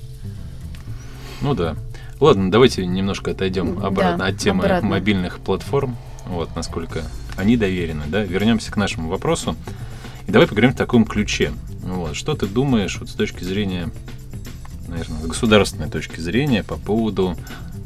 Ну 1.41 1.53
да. 1.55 1.75
Ладно, 2.19 2.51
давайте 2.51 2.85
немножко 2.85 3.31
отойдем 3.31 3.79
Да, 3.79 3.87
обратно 3.87 4.25
от 4.27 4.37
темы 4.37 4.63
обратно. 4.65 4.89
мобильных 4.89 5.39
платформ, 5.39 5.95
вот 6.27 6.53
насколько 6.55 7.03
они 7.37 7.55
доверены, 7.55 8.03
да. 8.07 8.23
Вернемся 8.23 8.71
к 8.71 8.77
нашему 8.77 9.09
вопросу. 9.09 9.55
И 10.27 10.31
давай 10.31 10.47
поговорим 10.47 10.73
в 10.73 10.75
таком 10.75 11.05
ключе. 11.05 11.51
Вот. 11.89 12.15
Что 12.15 12.35
ты 12.35 12.45
думаешь 12.45 12.97
вот 12.99 13.09
с 13.09 13.13
точки 13.13 13.43
зрения, 13.43 13.89
наверное, 14.87 15.21
с 15.21 15.27
государственной 15.27 15.89
точки 15.89 16.19
зрения 16.19 16.63
по 16.63 16.77
поводу 16.77 17.35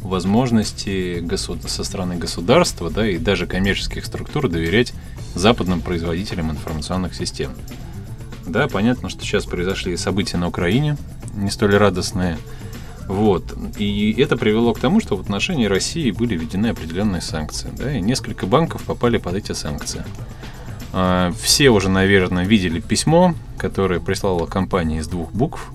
возможности 0.01 1.19
госу- 1.19 1.57
со 1.67 1.83
стороны 1.83 2.17
государства, 2.17 2.89
да, 2.89 3.07
и 3.07 3.17
даже 3.17 3.48
коммерческих 3.48 4.05
структур 4.05 4.50
доверять 4.50 4.93
западным 5.33 5.81
производителям 5.81 6.51
информационных 6.51 7.15
систем? 7.15 7.53
Да, 8.45 8.67
понятно, 8.67 9.10
что 9.10 9.22
сейчас 9.22 9.45
произошли 9.45 9.95
события 9.95 10.38
на 10.38 10.48
Украине, 10.48 10.98
не 11.33 11.50
столь 11.50 11.75
радостные. 11.77 12.38
Вот. 13.07 13.55
И 13.77 14.13
это 14.17 14.38
привело 14.38 14.74
к 14.74 14.79
тому, 14.79 15.00
что 15.00 15.15
в 15.15 15.22
отношении 15.22 15.65
России 15.65 16.12
были 16.12 16.36
введены 16.36 16.67
определенные 16.67 17.22
санкции. 17.22 17.69
Да, 17.77 17.91
и 17.91 18.01
несколько 18.01 18.45
банков 18.45 18.83
попали 18.83 19.17
под 19.17 19.36
эти 19.36 19.53
санкции. 19.53 20.03
А, 20.93 21.33
Все 21.41 21.69
уже, 21.69 21.89
наверное, 21.89 22.45
видели 22.45 22.79
письмо, 22.79 23.33
которое 23.57 24.00
прислала 24.00 24.45
компания 24.45 25.00
из 25.00 25.07
двух 25.07 25.31
букв, 25.31 25.71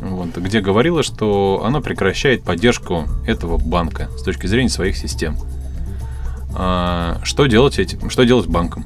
вот, 0.00 0.36
где 0.36 0.60
говорило, 0.60 1.02
что 1.02 1.62
она 1.64 1.80
прекращает 1.80 2.42
поддержку 2.42 3.04
этого 3.26 3.58
банка 3.58 4.08
с 4.18 4.22
точки 4.22 4.46
зрения 4.46 4.68
своих 4.70 4.96
систем. 4.96 5.36
А, 6.54 7.20
Что 7.22 7.46
делать 7.46 7.78
этим? 7.78 8.10
Что 8.10 8.24
делать 8.24 8.46
банкам? 8.46 8.84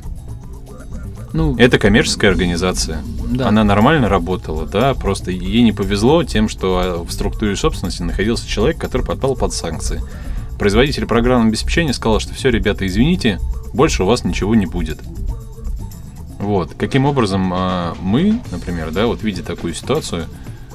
Ну, 1.32 1.56
Это 1.58 1.78
коммерческая 1.78 2.30
организация. 2.30 3.02
да. 3.30 3.48
Она 3.48 3.62
нормально 3.62 4.08
работала, 4.08 4.66
да, 4.66 4.94
просто 4.94 5.30
ей 5.30 5.62
не 5.62 5.72
повезло 5.72 6.24
тем, 6.24 6.48
что 6.48 6.80
а, 6.82 7.04
в 7.04 7.10
структуре 7.12 7.54
собственности 7.54 8.02
находился 8.02 8.48
человек, 8.48 8.78
который 8.78 9.02
подпал 9.06 9.36
под 9.36 9.52
санкции. 9.52 10.00
Производитель 10.58 11.06
программного 11.06 11.50
обеспечения 11.50 11.92
сказал, 11.92 12.18
что 12.18 12.34
все, 12.34 12.48
ребята, 12.50 12.86
извините, 12.86 13.38
больше 13.74 14.02
у 14.02 14.06
вас 14.06 14.24
ничего 14.24 14.54
не 14.54 14.66
будет. 14.66 14.98
Вот. 16.38 16.74
Каким 16.74 17.04
образом 17.04 17.50
а, 17.52 17.96
мы, 18.00 18.40
например, 18.50 18.90
да, 18.90 19.06
вот 19.06 19.22
видя 19.22 19.42
такую 19.42 19.74
ситуацию, 19.74 20.26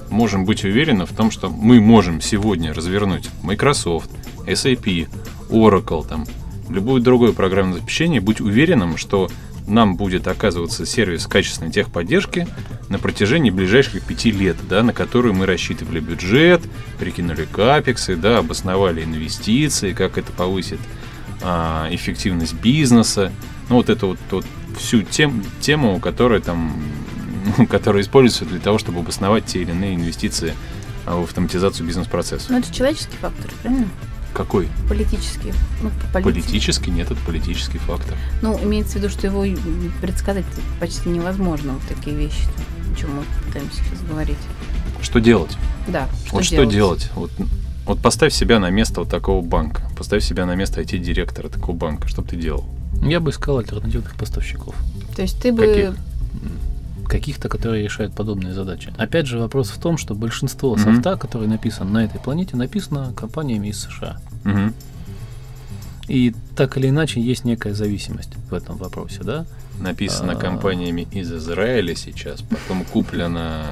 можем 0.10 0.46
быть 0.46 0.63
уверены 0.63 1.05
в 1.05 1.13
том, 1.13 1.32
что 1.32 1.50
мы 1.50 1.79
можем 1.79 2.22
сегодня 2.22 2.74
развернуть 2.74 3.29
Microsoft, 3.41 4.10
SAP, 4.46 5.08
Oracle, 5.50 6.08
там, 6.08 6.25
любое 6.70 7.01
другое 7.01 7.32
программное 7.32 7.77
обеспечение, 7.77 8.22
быть 8.22 8.41
уверенным, 8.41 8.98
что 8.98 9.29
нам 9.67 9.96
будет 9.96 10.27
оказываться 10.27 10.86
сервис 10.86 11.25
качественной 11.25 11.72
техподдержки 11.72 12.48
на 12.89 13.00
протяжении 13.00 13.50
ближайших 13.50 14.03
пяти 14.03 14.32
лет, 14.32 14.58
да, 14.70 14.84
на 14.84 14.93
которую 14.93 15.34
мы 15.34 15.46
рассчитывали 15.46 16.00
бюджет, 16.00 16.62
прикинули 17.00 17.48
капексы, 17.50 18.15
да, 18.15 18.39
обосновали 18.39 19.03
инвестиции, 19.03 19.93
как 19.93 20.17
это 20.17 20.32
повысит 20.32 20.79
а, 21.41 21.88
эффективность 21.91 22.55
бизнеса. 22.55 23.32
Ну, 23.70 23.77
вот 23.77 23.89
это 23.89 24.05
вот, 24.08 24.20
вот 24.32 24.46
всю 24.77 25.01
тем, 25.03 25.44
тему, 25.62 26.00
которая 26.00 26.39
там, 26.42 26.75
ну, 27.58 27.68
которая 27.68 28.01
используется 28.03 28.46
для 28.46 28.60
того, 28.60 28.77
чтобы 28.77 29.00
обосновать 29.00 29.46
те 29.46 29.62
или 29.62 29.72
иные 29.72 29.96
инвестиции 29.96 30.53
а, 31.06 31.18
в 31.18 31.24
автоматизацию 31.24 31.86
бизнес-процесса. 31.88 32.48
Ну, 32.50 32.60
это 32.60 32.74
человеческий 32.74 33.18
фактор, 33.18 33.51
правильно? 33.62 33.88
Какой? 34.34 34.68
Политический. 34.89 35.53
Ну, 35.82 35.92
по 36.12 36.20
полити- 36.20 36.42
Политический? 36.42 36.89
Нет, 36.89 37.12
это 37.12 37.22
политический 37.24 37.77
фактор. 37.77 38.18
Ну, 38.42 38.60
имеется 38.63 38.94
в 38.94 38.96
виду, 38.96 39.10
что 39.10 39.27
его 39.27 39.46
предсказать 40.01 40.46
почти 40.80 41.10
невозможно, 41.10 41.74
вот 41.74 41.84
такие 41.88 42.15
вещи, 42.15 42.48
о 42.92 43.00
чем 43.00 43.15
мы 43.15 43.24
пытаемся 43.46 43.77
сейчас 43.77 44.01
говорить. 44.10 44.38
Что 45.01 45.20
делать? 45.20 45.56
Да, 45.88 46.08
что 46.25 46.36
вот 46.38 46.46
что 46.46 46.65
делать? 46.65 47.12
Вот, 47.13 47.32
вот 47.86 48.00
поставь 48.01 48.34
себя 48.34 48.60
на 48.60 48.70
место 48.70 49.01
вот 49.01 49.10
такого 49.10 49.46
банка. 49.46 49.84
Поставь 49.98 50.24
себя 50.24 50.46
на 50.46 50.56
место 50.56 50.82
IT-директора 50.82 51.50
такого 51.50 51.75
банка. 51.75 52.08
Что 52.08 52.22
бы 52.22 52.30
ты 52.30 52.36
делал? 52.36 52.65
Я 53.10 53.19
бы 53.19 53.31
искал 53.31 53.57
альтернативных 53.60 54.15
поставщиков. 54.15 54.75
То 55.15 55.22
есть 55.22 55.41
ты 55.41 55.51
бы... 55.51 55.65
Каких? 55.65 55.95
Каких-то, 57.07 57.50
которые 57.50 57.83
решают 57.83 58.13
подобные 58.15 58.53
задачи. 58.53 58.91
Опять 58.98 59.27
же, 59.27 59.38
вопрос 59.38 59.69
в 59.69 59.79
том, 59.79 59.98
что 59.98 60.15
большинство 60.15 60.75
Мгм. 60.75 60.95
софта, 60.95 61.15
который 61.17 61.48
написан 61.48 61.91
на 61.91 62.05
этой 62.05 62.19
планете, 62.19 62.55
написано 62.55 63.13
компаниями 63.15 63.67
из 63.67 63.81
США. 63.81 64.19
Мгм. 64.45 64.74
И 66.07 66.33
так 66.55 66.77
или 66.77 66.89
иначе 66.89 67.22
есть 67.22 67.45
некая 67.45 67.74
зависимость 67.74 68.31
в 68.50 68.53
этом 68.53 68.77
вопросе, 68.77 69.19
да? 69.24 69.45
Написано 69.79 70.33
А. 70.33 70.36
компаниями 70.36 71.07
из 71.12 71.31
Израиля 71.31 71.95
сейчас, 71.95 72.41
потом 72.41 72.83
куплено 72.86 73.63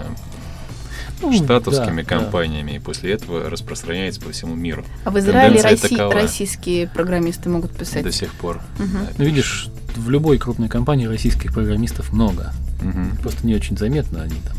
штатовскими 1.32 2.02
да, 2.02 2.10
да. 2.10 2.20
компаниями, 2.20 2.74
и 2.74 2.80
после 2.80 3.14
этого 3.14 3.50
распространяется 3.50 4.22
по 4.22 4.32
всему 4.32 4.56
миру. 4.56 4.86
А 5.04 5.12
в 5.12 5.20
Израиле 5.20 5.62
Росси- 5.62 6.12
российские 6.12 6.88
программисты 6.88 7.50
могут 7.50 7.72
писать. 7.72 8.04
До 8.04 8.12
сих 8.12 8.34
пор. 8.34 8.62
Да. 8.78 8.86
Ну, 9.18 9.26
видишь, 9.26 9.70
в 9.96 10.10
любой 10.10 10.38
крупной 10.38 10.70
компании 10.70 11.06
российских 11.06 11.54
программистов 11.54 12.14
много. 12.14 12.54
Мгм. 12.82 13.18
Просто 13.22 13.46
не 13.46 13.56
очень 13.56 13.78
заметно, 13.78 14.22
они 14.24 14.36
там 14.48 14.58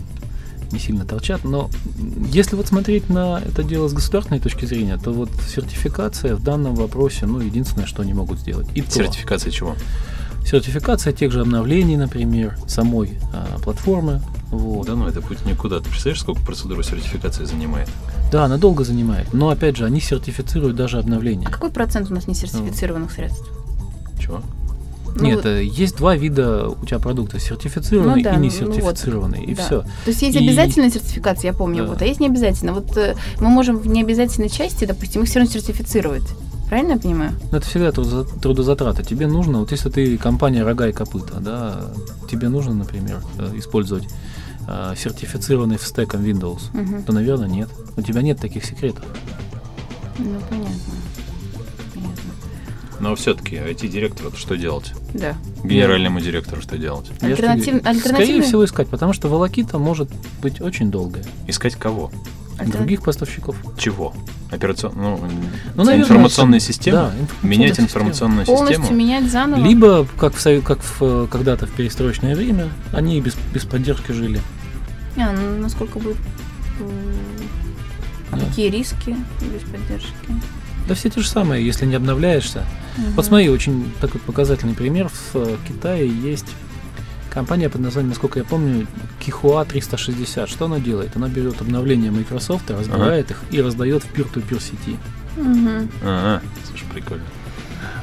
не 0.73 0.79
сильно 0.79 1.05
торчат. 1.05 1.45
Но 1.45 1.71
если 2.33 2.57
вот 2.57 2.67
смотреть 2.67 3.09
на 3.09 3.41
это 3.45 3.63
дело 3.63 3.89
с 3.89 3.93
государственной 3.93 4.41
точки 4.41 4.65
зрения, 4.65 4.97
то 4.97 5.13
вот 5.13 5.31
сертификация 5.49 6.35
в 6.35 6.43
данном 6.43 6.75
вопросе, 6.75 7.27
ну, 7.27 7.41
единственное, 7.41 7.87
что 7.87 8.03
они 8.03 8.15
могут 8.15 8.39
сделать. 8.39 8.67
И 8.75 8.83
то. 8.83 8.91
Сертификация 8.91 9.53
чего? 9.53 9.77
Сертификация 10.45 11.13
тех 11.13 11.31
же 11.31 11.41
обновлений, 11.41 11.97
например, 11.97 12.57
самой 12.67 13.19
а, 13.33 13.59
платформы. 13.61 14.21
Вот. 14.53 14.87
Да 14.87 14.95
ну, 14.95 15.07
это 15.09 15.21
путь 15.23 15.45
никуда. 15.47 15.79
Ты 15.81 15.85
представляешь, 15.89 16.21
сколько 16.21 16.41
процедура 16.43 16.83
сертификации 16.83 17.45
занимает? 17.45 17.89
Да, 18.31 18.45
она 18.45 18.59
долго 18.59 18.85
занимает. 18.85 19.33
Но 19.33 19.49
опять 19.49 19.77
же, 19.77 19.85
они 19.85 20.01
сертифицируют 20.01 20.77
даже 20.77 20.99
обновления. 20.99 21.47
А 21.47 21.51
какой 21.51 21.71
процент 21.71 22.11
у 22.11 22.15
нас 22.15 22.29
несертифицированных 22.29 23.11
средств? 23.11 23.49
Чего? 24.21 24.41
Ну, 25.17 25.25
Нет, 25.25 25.37
вот- 25.37 25.47
э, 25.47 25.65
есть 25.65 25.97
два 25.97 26.17
вида 26.17 26.69
у 26.69 26.87
тебя 26.87 26.99
продукта: 26.99 27.39
сертифицированный 27.39 28.17
Ну 28.17 28.23
да, 28.23 28.31
и 28.31 28.37
ну 28.37 28.41
не 28.41 28.49
вот, 28.49 28.57
сертифицированный. 28.59 29.43
и 29.45 29.55
да. 29.55 29.63
все. 29.63 29.81
То 29.81 29.89
есть 30.07 30.23
есть 30.23 30.37
И- 30.37 30.47
обязательная 30.47 30.91
сертификация, 30.91 31.51
я 31.51 31.57
помню, 31.57 31.83
Да. 31.85 31.89
вот, 31.91 32.01
а 32.03 32.07
есть 32.07 32.21
не 32.21 32.27
обязательно. 32.29 32.73
Вот 32.73 32.97
э, 32.97 33.15
мы 33.41 33.49
можем 33.49 33.77
в 33.79 33.87
необязательной 33.87 34.49
части, 34.49 34.85
допустим, 34.87 35.23
их 35.23 35.29
все 35.29 35.41
равно 35.41 35.53
сертифицировать. 35.53 36.25
Правильно 36.69 36.93
я 36.93 36.99
понимаю? 36.99 37.33
Но 37.51 37.59
это 37.59 37.67
всегда 37.67 37.91
трудоза- 37.91 38.27
трудозатраты. 38.41 39.03
Тебе 39.05 39.27
нужно, 39.27 39.59
вот 39.61 39.71
если 39.73 39.91
ты 39.91 40.17
компания 40.17 40.63
рога 40.63 40.89
и 40.89 40.93
копыта, 40.93 41.41
да, 41.41 41.81
тебе 42.31 42.49
нужно, 42.49 42.73
например, 42.73 43.19
э, 43.39 43.53
использовать 43.59 44.05
э, 44.69 44.95
сертифицированный 44.97 45.77
в 45.79 45.87
стеком 45.87 46.23
Windows, 46.25 46.63
Мгм. 46.73 47.03
то, 47.05 47.13
наверное, 47.13 47.49
нет. 47.49 47.69
У 47.97 48.03
тебя 48.03 48.23
нет 48.23 48.39
таких 48.41 48.65
секретов. 48.65 49.05
Ну, 50.19 50.39
понятно. 50.49 50.75
Понятно. 51.95 52.23
Но 53.01 53.15
все-таки 53.17 53.57
IT-директору 53.57 54.31
что 54.37 54.57
делать? 54.57 54.93
Да. 55.15 55.35
Генеральному 55.65 56.21
директору 56.21 56.63
что 56.63 56.79
делать? 56.79 57.11
Альтернатив- 57.21 57.81
говорю, 57.81 57.81
Скорее 57.81 57.89
альтернативный- 57.91 58.47
всего 58.47 58.65
искать, 58.65 58.89
потому 58.89 59.13
что 59.13 59.29
волокита 59.29 59.79
может 59.79 60.09
быть 60.41 60.61
очень 60.61 60.91
долгая. 60.91 61.25
Искать 61.49 61.75
кого? 61.75 62.11
Альтер- 62.59 62.79
Других 62.79 63.03
поставщиков. 63.03 63.57
Чего? 63.79 64.15
Операцион... 64.51 64.93
Ну, 64.97 65.21
Ну, 65.75 65.85
наверное, 65.85 66.05
информационные 66.05 66.61
всё- 66.61 66.73
системы? 66.73 66.97
Да, 66.99 67.05
информационная 67.07 67.51
Менять 67.51 67.69
система. 67.71 67.87
информационную 67.89 68.47
Полностью 68.47 68.81
систему? 68.83 68.99
менять 68.99 69.31
заново. 69.31 69.65
Либо, 69.65 70.07
как, 70.19 70.35
в, 70.35 70.61
как 70.63 70.81
в, 70.83 70.97
э, 71.03 71.27
когда-то 71.31 71.67
в 71.67 71.71
перестроечное 71.71 72.35
время, 72.37 72.69
они 72.93 73.21
без, 73.21 73.35
без 73.55 73.65
поддержки 73.65 74.13
жили. 74.13 74.41
А, 75.17 75.33
ну, 75.33 75.59
насколько 75.61 75.99
будет... 75.99 76.17
м, 76.81 76.89
Да. 78.33 78.39
Какие 78.47 78.69
риски 78.71 79.17
без 79.41 79.63
поддержки? 79.71 80.15
Да 80.89 80.95
все 80.95 81.09
те 81.11 81.21
же 81.21 81.29
самые, 81.29 81.65
если 81.65 81.87
не 81.87 81.95
обновляешься. 81.95 82.65
Мгм. 82.99 83.13
Вот 83.13 83.25
смотри, 83.25 83.49
очень 83.49 83.91
такой 84.01 84.21
показательный 84.21 84.75
пример. 84.75 85.09
В 85.09 85.37
э, 85.37 85.57
Китае 85.69 86.09
есть 86.09 86.47
компания 87.33 87.69
под 87.69 87.81
названием, 87.81 88.11
насколько 88.11 88.39
я 88.39 88.45
помню, 88.45 88.87
Kihua 89.21 89.67
360. 89.67 90.49
Что 90.49 90.67
она 90.67 90.79
делает? 90.79 91.17
Она 91.17 91.29
берет 91.29 91.61
обновления 91.61 92.11
Microsoft, 92.11 92.71
разбирает 92.71 93.31
их 93.31 93.43
и 93.51 93.61
раздает 93.61 94.03
в 94.05 94.13
peer-to-peer 94.15 94.61
сети. 94.61 94.97
Мгм. 95.37 95.91
Ага, 96.05 96.43
слушай, 96.69 96.85
прикольно. 96.93 97.25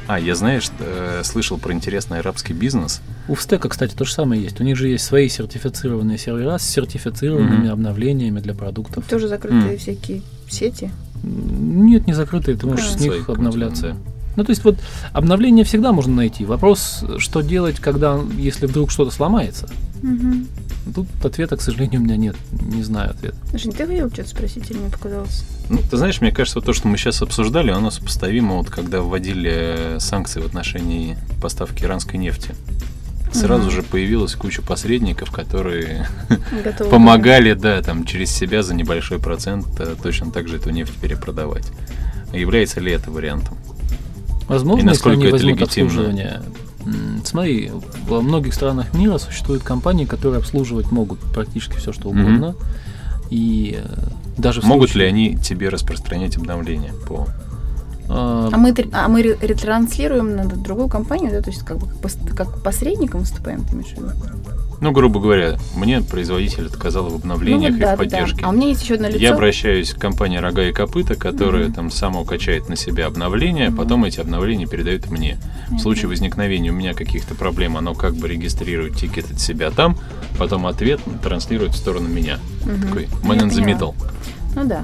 А, 0.08 0.18
я, 0.18 0.34
знаешь, 0.34 0.68
э, 0.80 1.20
слышал 1.22 1.56
про 1.56 1.72
интересный 1.72 2.18
арабский 2.18 2.52
бизнес. 2.52 3.00
У 3.28 3.34
Встека, 3.36 3.68
кстати, 3.68 3.94
то 3.94 4.04
же 4.04 4.12
самое 4.12 4.42
есть. 4.42 4.60
У 4.60 4.64
них 4.64 4.76
же 4.76 4.88
есть 4.88 5.04
свои 5.04 5.28
сертифицированные 5.28 6.18
сервера 6.18 6.58
с 6.58 6.62
сертифицированными 6.68 7.64
Мгм. 7.66 7.72
обновлениями 7.72 8.40
для 8.40 8.54
продуктов. 8.54 9.04
Тоже 9.08 9.28
закрытые 9.28 9.72
М. 9.74 9.78
всякие 9.78 10.22
сети. 10.48 10.90
Нет, 11.22 12.08
не 12.08 12.14
закрытые, 12.14 12.56
ты 12.56 12.66
можешь 12.66 12.86
А. 12.94 12.98
с 12.98 13.00
них 13.00 13.28
обновляться. 13.28 13.90
да. 13.90 13.96
Ну, 14.36 14.44
то 14.44 14.50
есть 14.50 14.64
вот 14.64 14.78
обновление 15.12 15.64
всегда 15.64 15.92
можно 15.92 16.14
найти. 16.14 16.44
Вопрос, 16.44 17.04
что 17.18 17.40
делать, 17.40 17.76
когда, 17.80 18.18
если 18.38 18.66
вдруг 18.66 18.90
что-то 18.90 19.10
сломается. 19.10 19.68
Мгм. 20.02 20.46
Тут 20.94 21.06
ответа, 21.24 21.56
к 21.56 21.60
сожалению, 21.62 22.00
у 22.00 22.04
меня 22.04 22.16
нет. 22.16 22.36
Не 22.52 22.82
знаю 22.82 23.10
ответа. 23.10 23.36
Жень, 23.52 23.72
ты 23.72 23.86
хотел 23.86 24.08
что-то 24.10 24.28
спросить 24.28 24.70
или 24.70 24.78
мне 24.78 24.90
показалось? 24.90 25.44
Ну, 25.68 25.78
ты 25.88 25.96
знаешь, 25.96 26.20
мне 26.20 26.32
кажется, 26.32 26.60
то, 26.60 26.72
что 26.72 26.88
мы 26.88 26.96
сейчас 26.96 27.20
обсуждали, 27.22 27.70
оно 27.70 27.90
сопоставимо, 27.90 28.54
вот 28.56 28.70
когда 28.70 29.02
вводили 29.02 29.50
э, 29.52 30.00
санкции 30.00 30.40
в 30.40 30.46
отношении 30.46 31.16
поставки 31.42 31.84
иранской 31.84 32.18
нефти. 32.18 32.54
Сразу 33.32 33.64
Мгм. 33.66 33.70
же 33.70 33.82
появилась 33.82 34.34
куча 34.34 34.62
посредников, 34.62 35.30
которые 35.30 36.08
Готова 36.64 36.88
помогали, 36.90 37.52
да, 37.52 37.80
там 37.82 38.04
через 38.04 38.30
себя 38.32 38.62
за 38.62 38.74
небольшой 38.74 39.18
процент 39.20 39.66
э, 39.78 39.94
точно 40.02 40.32
так 40.32 40.48
же 40.48 40.56
эту 40.56 40.70
нефть 40.70 40.94
перепродавать. 40.94 41.66
Является 42.32 42.80
ли 42.80 42.90
это 42.90 43.10
вариантом? 43.10 43.56
Возможно, 44.50 44.82
И 44.82 44.86
насколько 44.86 45.10
если 45.20 45.22
они 45.22 45.26
это 45.26 45.32
возьмут 45.32 45.60
легитимно? 45.60 45.90
обслуживание. 45.90 46.42
Смотри, 47.24 47.70
во 48.08 48.20
многих 48.20 48.52
странах 48.54 48.92
мира 48.94 49.18
существуют 49.18 49.62
компании, 49.62 50.06
которые 50.06 50.38
обслуживать 50.38 50.90
могут 50.90 51.20
практически 51.20 51.76
все, 51.76 51.92
что 51.92 52.08
угодно. 52.08 52.54
И 53.30 53.78
э, 53.80 53.96
даже 54.36 54.60
Могут 54.62 54.90
случае- 54.90 55.04
ли 55.04 55.08
они 55.32 55.36
тебе 55.36 55.68
распространять 55.68 56.36
обновления 56.36 56.92
по... 57.06 57.28
А, 58.12 58.48
А 58.52 58.56
мы, 58.56 58.74
а 58.92 59.08
мы 59.08 59.22
ре- 59.22 59.38
ретранслируем 59.40 60.34
на 60.34 60.44
другую 60.44 60.88
компанию, 60.88 61.30
да, 61.30 61.40
то 61.42 61.50
есть 61.50 61.62
как 61.64 61.78
бы 61.78 61.86
как 61.86 61.96
пос- 61.98 62.34
как 62.34 62.62
посредником 62.62 63.20
выступаем, 63.20 63.64
ты 63.64 63.74
имеешь 63.74 63.90
в 63.92 63.96
виду? 63.96 64.10
Ну, 64.80 64.92
грубо 64.92 65.20
говоря, 65.20 65.58
мне 65.76 66.00
производитель 66.00 66.66
отказал 66.66 67.10
в 67.10 67.14
обновлениях 67.16 67.72
Ну 67.72 67.76
вот 67.76 67.76
и 67.76 67.80
да, 67.80 67.86
в 67.86 67.90
да, 67.90 67.90
да. 67.90 67.96
поддержке. 67.98 68.44
А 68.44 68.48
у 68.48 68.52
меня 68.52 68.68
есть 68.68 68.82
еще 68.82 68.94
одно 68.94 69.08
лицо. 69.08 69.18
Я 69.18 69.34
обращаюсь 69.34 69.92
к 69.92 69.98
компании 69.98 70.38
«Рога 70.38 70.62
и 70.64 70.72
копыта», 70.72 71.14
которая 71.16 71.64
Мгм. 71.66 71.72
там 71.74 71.90
само 71.90 72.24
качает 72.24 72.68
на 72.70 72.76
себя 72.76 73.06
обновления, 73.06 73.68
Мгм. 73.68 73.76
потом 73.76 74.04
эти 74.06 74.20
обновления 74.20 74.66
передают 74.66 75.10
мне. 75.10 75.36
В 75.68 75.72
Мгм. 75.72 75.78
случае 75.80 76.08
возникновения 76.08 76.70
у 76.70 76.74
меня 76.74 76.94
каких-то 76.94 77.34
проблем, 77.34 77.76
оно 77.76 77.94
как 77.94 78.14
бы 78.16 78.26
регистрирует 78.26 78.96
тикет 78.96 79.30
от 79.30 79.38
себя 79.38 79.70
там, 79.70 79.98
потом 80.38 80.66
ответ 80.66 81.00
транслирует 81.22 81.72
в 81.74 81.76
сторону 81.76 82.08
меня. 82.08 82.38
Мгм. 82.64 82.88
Такой 82.88 83.08
Ну, 83.22 83.32
man 83.34 83.38
in 83.38 83.50
the 83.50 83.62
middle. 83.78 83.94
Ну 84.56 84.64
да. 84.64 84.82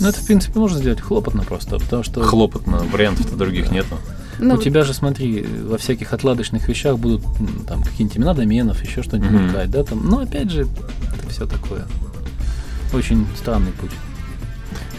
Ну, 0.00 0.08
это, 0.08 0.18
в 0.20 0.26
принципе, 0.26 0.58
можно 0.58 0.78
сделать 0.78 1.00
хлопотно 1.00 1.42
просто, 1.42 1.78
потому 1.78 2.02
что 2.02 2.22
Хлопотно, 2.22 2.78
вариантов-то 2.78 3.36
других 3.36 3.70
нету. 3.70 3.96
Ну, 4.38 4.54
у 4.54 4.58
тебя 4.58 4.82
же, 4.82 4.92
смотри, 4.94 5.42
во 5.64 5.78
всяких 5.78 6.12
отладочных 6.12 6.68
вещах 6.68 6.98
будут 6.98 7.22
там 7.66 7.82
какие-нибудь 7.82 8.16
имена 8.16 8.34
доменов, 8.34 8.82
еще 8.82 9.02
что-нибудь 9.02 9.30
Мгм. 9.30 9.44
мелькать, 9.46 9.70
да, 9.70 9.84
там. 9.84 10.04
Но 10.08 10.18
опять 10.20 10.50
же, 10.50 10.62
это 11.16 11.28
все 11.28 11.46
такое. 11.46 11.84
Очень 12.92 13.26
странный 13.38 13.72
путь. 13.72 13.92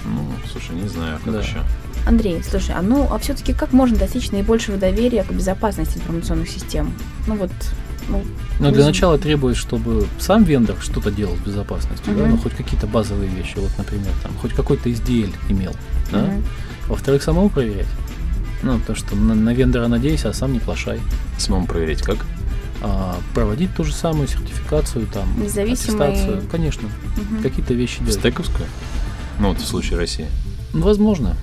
Ну, 0.05 0.25
слушай, 0.51 0.75
не 0.75 0.87
знаю, 0.87 1.19
как 1.23 1.33
Да. 1.33 1.39
еще. 1.39 1.57
Андрей, 2.05 2.41
слушай, 2.47 2.75
а 2.75 2.81
ну, 2.81 3.07
а 3.09 3.17
все-таки 3.17 3.53
как 3.53 3.71
можно 3.71 3.97
достичь 3.97 4.31
наибольшего 4.31 4.77
доверия 4.77 5.23
к 5.23 5.31
безопасности 5.31 5.97
информационных 5.97 6.49
систем? 6.49 6.93
Ну 7.27 7.35
вот, 7.35 7.51
ну, 8.09 8.23
Но 8.59 8.71
для 8.71 8.85
начала 8.85 9.17
требуется, 9.17 9.61
чтобы 9.61 10.05
сам 10.19 10.43
вендор 10.43 10.75
что-то 10.81 11.11
делал 11.11 11.35
с 11.37 11.39
безопасностью, 11.39 12.13
да, 12.15 12.21
Мгм. 12.23 12.31
ну 12.31 12.37
хоть 12.37 12.53
какие-то 12.53 12.87
базовые 12.87 13.29
вещи, 13.29 13.53
вот, 13.57 13.71
например, 13.77 14.11
там, 14.21 14.31
хоть 14.41 14.53
какой-то 14.53 14.89
SDL 14.89 15.33
имел, 15.49 15.75
да. 16.11 16.19
мгм. 16.19 16.43
Во-вторых, 16.87 17.23
самому 17.23 17.49
проверять. 17.49 17.87
Ну, 18.61 18.79
то, 18.85 18.95
что 18.95 19.15
на, 19.15 19.35
на 19.35 19.53
вендора 19.53 19.87
надейся, 19.87 20.29
а 20.29 20.33
сам 20.33 20.53
не 20.53 20.59
плашай. 20.59 20.99
Самому 21.37 21.65
проверить 21.67 22.01
как? 22.01 22.17
А, 22.81 23.17
проводить 23.33 23.73
ту 23.75 23.83
же 23.83 23.93
самую 23.93 24.27
сертификацию, 24.27 25.07
там, 25.07 25.27
Независимый- 25.41 26.09
аттестацию, 26.09 26.41
конечно, 26.51 26.89
Мгм. 27.17 27.41
какие-то 27.41 27.73
вещи 27.73 27.99
делать. 27.99 28.13
стековскую? 28.19 28.67
Ну, 29.39 29.49
вот 29.49 29.59
в 29.59 29.65
случае 29.65 29.97
России. 29.99 30.27
Ну, 30.73 30.81
возможно. 30.83 31.35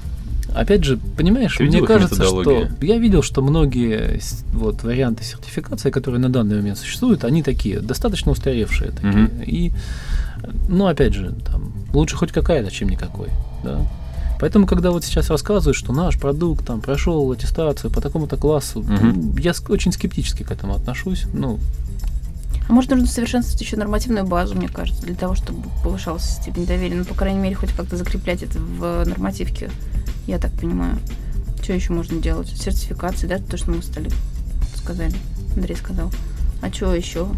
Опять 0.55 0.85
же, 0.85 0.99
понимаешь, 1.17 1.57
Ты 1.57 1.65
мне 1.65 1.83
кажется, 1.83 2.25
что 2.25 2.69
я 2.81 2.99
видел, 2.99 3.23
что 3.23 3.43
многие 3.43 4.21
вот 4.53 4.83
варианты 4.83 5.25
сертификации, 5.25 5.91
которые 5.91 6.21
на 6.21 6.29
данный 6.29 6.57
момент 6.57 6.79
существуют, 6.79 7.25
они 7.25 7.43
такие 7.43 7.81
достаточно 7.81 8.33
устаревшие 8.33 8.91
такие. 8.91 9.13
Мгм. 9.13 9.43
И, 9.43 9.73
ну, 10.69 10.87
опять 10.87 11.15
же, 11.15 11.35
там 11.45 11.73
лучше 11.93 12.17
хоть 12.17 12.33
какая-то, 12.33 12.71
чем 12.71 12.89
никакой, 12.89 13.29
да. 13.63 13.81
Поэтому, 14.41 14.67
когда 14.67 14.91
вот 14.91 15.05
сейчас 15.05 15.29
рассказывают, 15.29 15.77
что 15.77 15.93
наш 15.93 16.19
продукт 16.19 16.67
там 16.67 16.81
прошел 16.81 17.31
аттестацию 17.31 17.91
по 17.91 18.01
такому-то 18.01 18.37
классу, 18.37 18.83
ну, 18.87 19.35
я 19.39 19.53
очень 19.69 19.93
скептически 19.93 20.43
к 20.43 20.51
этому 20.51 20.75
отношусь. 20.75 21.27
Ну, 21.33 21.59
А 22.69 22.73
может, 22.73 22.91
нужно 22.91 23.07
совершенствовать 23.07 23.61
еще 23.61 23.77
нормативную 23.77 24.27
базу, 24.27 24.55
мне 24.55 24.69
кажется, 24.69 25.03
для 25.03 25.15
того, 25.15 25.35
чтобы 25.35 25.69
повышалась 25.83 26.23
степень 26.23 26.67
доверия. 26.67 26.95
Ну, 26.95 27.05
по 27.05 27.15
крайней 27.15 27.41
мере, 27.41 27.55
хоть 27.55 27.73
как-то 27.73 27.97
закреплять 27.97 28.43
это 28.43 28.59
в 28.59 29.05
нормативке, 29.05 29.71
я 30.27 30.39
так 30.39 30.53
понимаю. 30.53 30.99
Что 31.63 31.73
еще 31.75 31.93
можно 31.93 32.21
делать? 32.21 32.49
Сертификации, 32.49 33.27
да, 33.27 33.39
то, 33.39 33.57
что 33.57 33.71
мы 33.71 33.83
стали 33.83 34.11
сказали, 34.77 35.15
Андрей 35.55 35.77
сказал. 35.77 36.11
А 36.63 36.73
что 36.73 36.95
еще? 36.95 37.29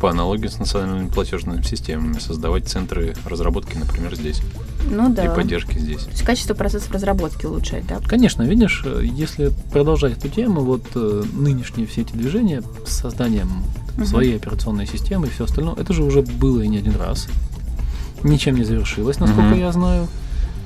По 0.00 0.10
аналогии 0.10 0.46
с 0.46 0.58
национальными 0.58 1.08
платежными 1.08 1.62
системами 1.62 2.18
создавать 2.20 2.68
центры 2.68 3.14
разработки, 3.24 3.76
например, 3.76 4.14
здесь. 4.14 4.42
Ну 4.90 5.12
да. 5.12 5.24
И 5.24 5.34
поддержки 5.34 5.76
здесь. 5.78 6.04
То 6.04 6.10
есть 6.10 6.22
качество 6.22 6.54
процессов 6.54 6.92
разработки 6.92 7.46
улучшать, 7.46 7.84
да? 7.86 7.98
Конечно, 8.06 8.42
видишь, 8.42 8.84
если 9.02 9.50
продолжать 9.72 10.16
эту 10.16 10.28
тему, 10.28 10.60
вот 10.62 10.84
э, 10.94 11.24
нынешние 11.32 11.86
все 11.88 12.02
эти 12.02 12.12
движения 12.12 12.62
с 12.86 12.92
созданием 12.92 13.64
Мгм. 13.96 14.06
своей 14.06 14.36
операционной 14.36 14.86
системы 14.86 15.26
и 15.26 15.30
все 15.30 15.44
остальное, 15.44 15.74
это 15.74 15.92
же 15.92 16.04
уже 16.04 16.22
было 16.22 16.60
и 16.60 16.68
не 16.68 16.78
один 16.78 16.94
раз. 16.94 17.26
Ничем 18.22 18.54
не 18.54 18.62
завершилось, 18.62 19.18
насколько 19.18 19.42
Мгм. 19.50 19.58
я 19.58 19.72
знаю. 19.72 20.06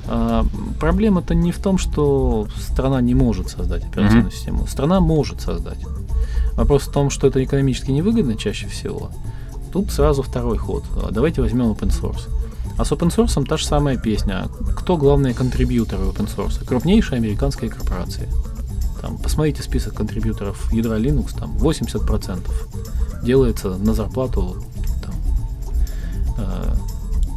А, 0.07 0.45
проблема-то 0.79 1.33
не 1.33 1.51
в 1.51 1.59
том, 1.59 1.77
что 1.77 2.47
страна 2.59 3.01
не 3.01 3.15
может 3.15 3.49
создать 3.49 3.83
операционную 3.85 4.25
Мгм. 4.25 4.31
систему. 4.31 4.67
Страна 4.67 4.99
может 4.99 5.41
создать. 5.41 5.79
Вопрос 6.55 6.83
в 6.83 6.91
том, 6.91 7.09
что 7.09 7.27
это 7.27 7.43
экономически 7.43 7.91
невыгодно 7.91 8.35
чаще 8.35 8.67
всего. 8.67 9.09
Тут 9.71 9.91
сразу 9.91 10.21
второй 10.21 10.57
ход. 10.57 10.83
А 10.97 11.11
Давайте 11.11 11.41
возьмем 11.41 11.71
open 11.71 11.89
source. 11.89 12.27
А 12.77 12.85
с 12.85 12.91
open 12.91 13.15
source 13.15 13.45
та 13.45 13.57
же 13.57 13.65
самая 13.65 13.97
песня. 13.97 14.47
Кто 14.75 14.97
главные 14.97 15.33
контрибьюторы 15.33 16.03
open 16.03 16.27
source? 16.27 16.63
Крупнейшие 16.65 17.17
американские 17.17 17.69
корпорации. 17.69 18.27
Там, 19.01 19.17
посмотрите 19.17 19.63
список 19.63 19.95
контрибьюторов 19.95 20.71
ядра 20.71 20.97
Linux, 20.97 21.37
там 21.37 21.57
80% 21.57 22.39
делается 23.23 23.69
на 23.77 23.93
зарплату 23.93 24.55
там, 25.03 25.13
э, 26.37 26.75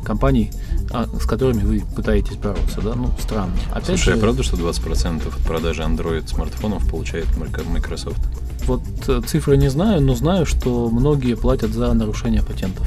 компаний, 0.04 0.52
с 0.90 1.26
которыми 1.26 1.60
вы 1.62 1.82
пытаетесь 1.94 2.36
бороться, 2.36 2.80
да? 2.80 2.94
Ну, 2.94 3.10
странно. 3.18 3.52
Опять 3.70 3.86
Слушай, 3.86 4.12
же, 4.12 4.12
а 4.14 4.18
правда, 4.18 4.42
что 4.42 4.56
20% 4.56 5.26
от 5.28 5.34
продажи 5.44 5.82
Android 5.82 6.26
смартфонов 6.28 6.88
получает 6.88 7.26
Microsoft? 7.36 8.20
вот 8.66 8.82
э, 9.06 9.20
цифры 9.26 9.56
не 9.56 9.68
знаю, 9.68 10.00
но 10.02 10.14
знаю, 10.14 10.44
что 10.46 10.88
многие 10.90 11.34
платят 11.36 11.70
за 11.72 11.92
нарушение 11.92 12.42
патентов. 12.42 12.86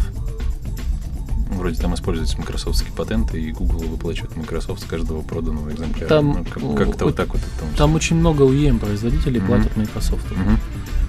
Вроде 1.51 1.81
там 1.81 1.93
используются 1.93 2.37
микрософтские 2.37 2.91
патенты, 2.93 3.41
и 3.41 3.51
Google 3.51 3.79
выплачивает 3.79 4.35
Microsoft 4.37 4.81
с 4.81 4.85
каждого 4.85 5.21
проданного 5.21 5.71
экземпляра. 5.71 6.07
Там, 6.07 6.27
Ну, 6.27 6.75
как- 6.75 6.87
как-то 6.87 7.05
вот 7.05 7.15
так 7.15 7.33
вот 7.33 7.41
там 7.59 7.69
Там 7.75 7.95
очень 7.95 8.15
много 8.17 8.43
OEM 8.43 8.79
производителей 8.79 9.39
Мгм. 9.39 9.47
платят 9.47 9.75
Microsoft. 9.77 10.29
Мгм. 10.31 10.59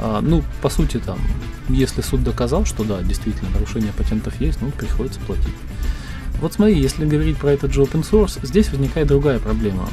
А, 0.00 0.20
ну, 0.22 0.42
по 0.62 0.68
сути, 0.70 0.96
там, 0.98 1.18
если 1.68 2.00
суд 2.00 2.24
доказал, 2.24 2.64
что 2.64 2.82
да, 2.84 3.00
действительно, 3.02 3.50
нарушение 3.50 3.92
патентов 3.92 4.40
есть, 4.40 4.60
ну, 4.62 4.70
приходится 4.70 5.20
платить. 5.20 5.54
Вот 6.40 6.54
смотри, 6.54 6.80
если 6.80 7.04
говорить 7.04 7.36
про 7.36 7.52
этот 7.52 7.72
же 7.72 7.82
open 7.82 8.02
source, 8.02 8.44
здесь 8.44 8.70
возникает 8.70 9.08
другая 9.08 9.38
проблема. 9.38 9.88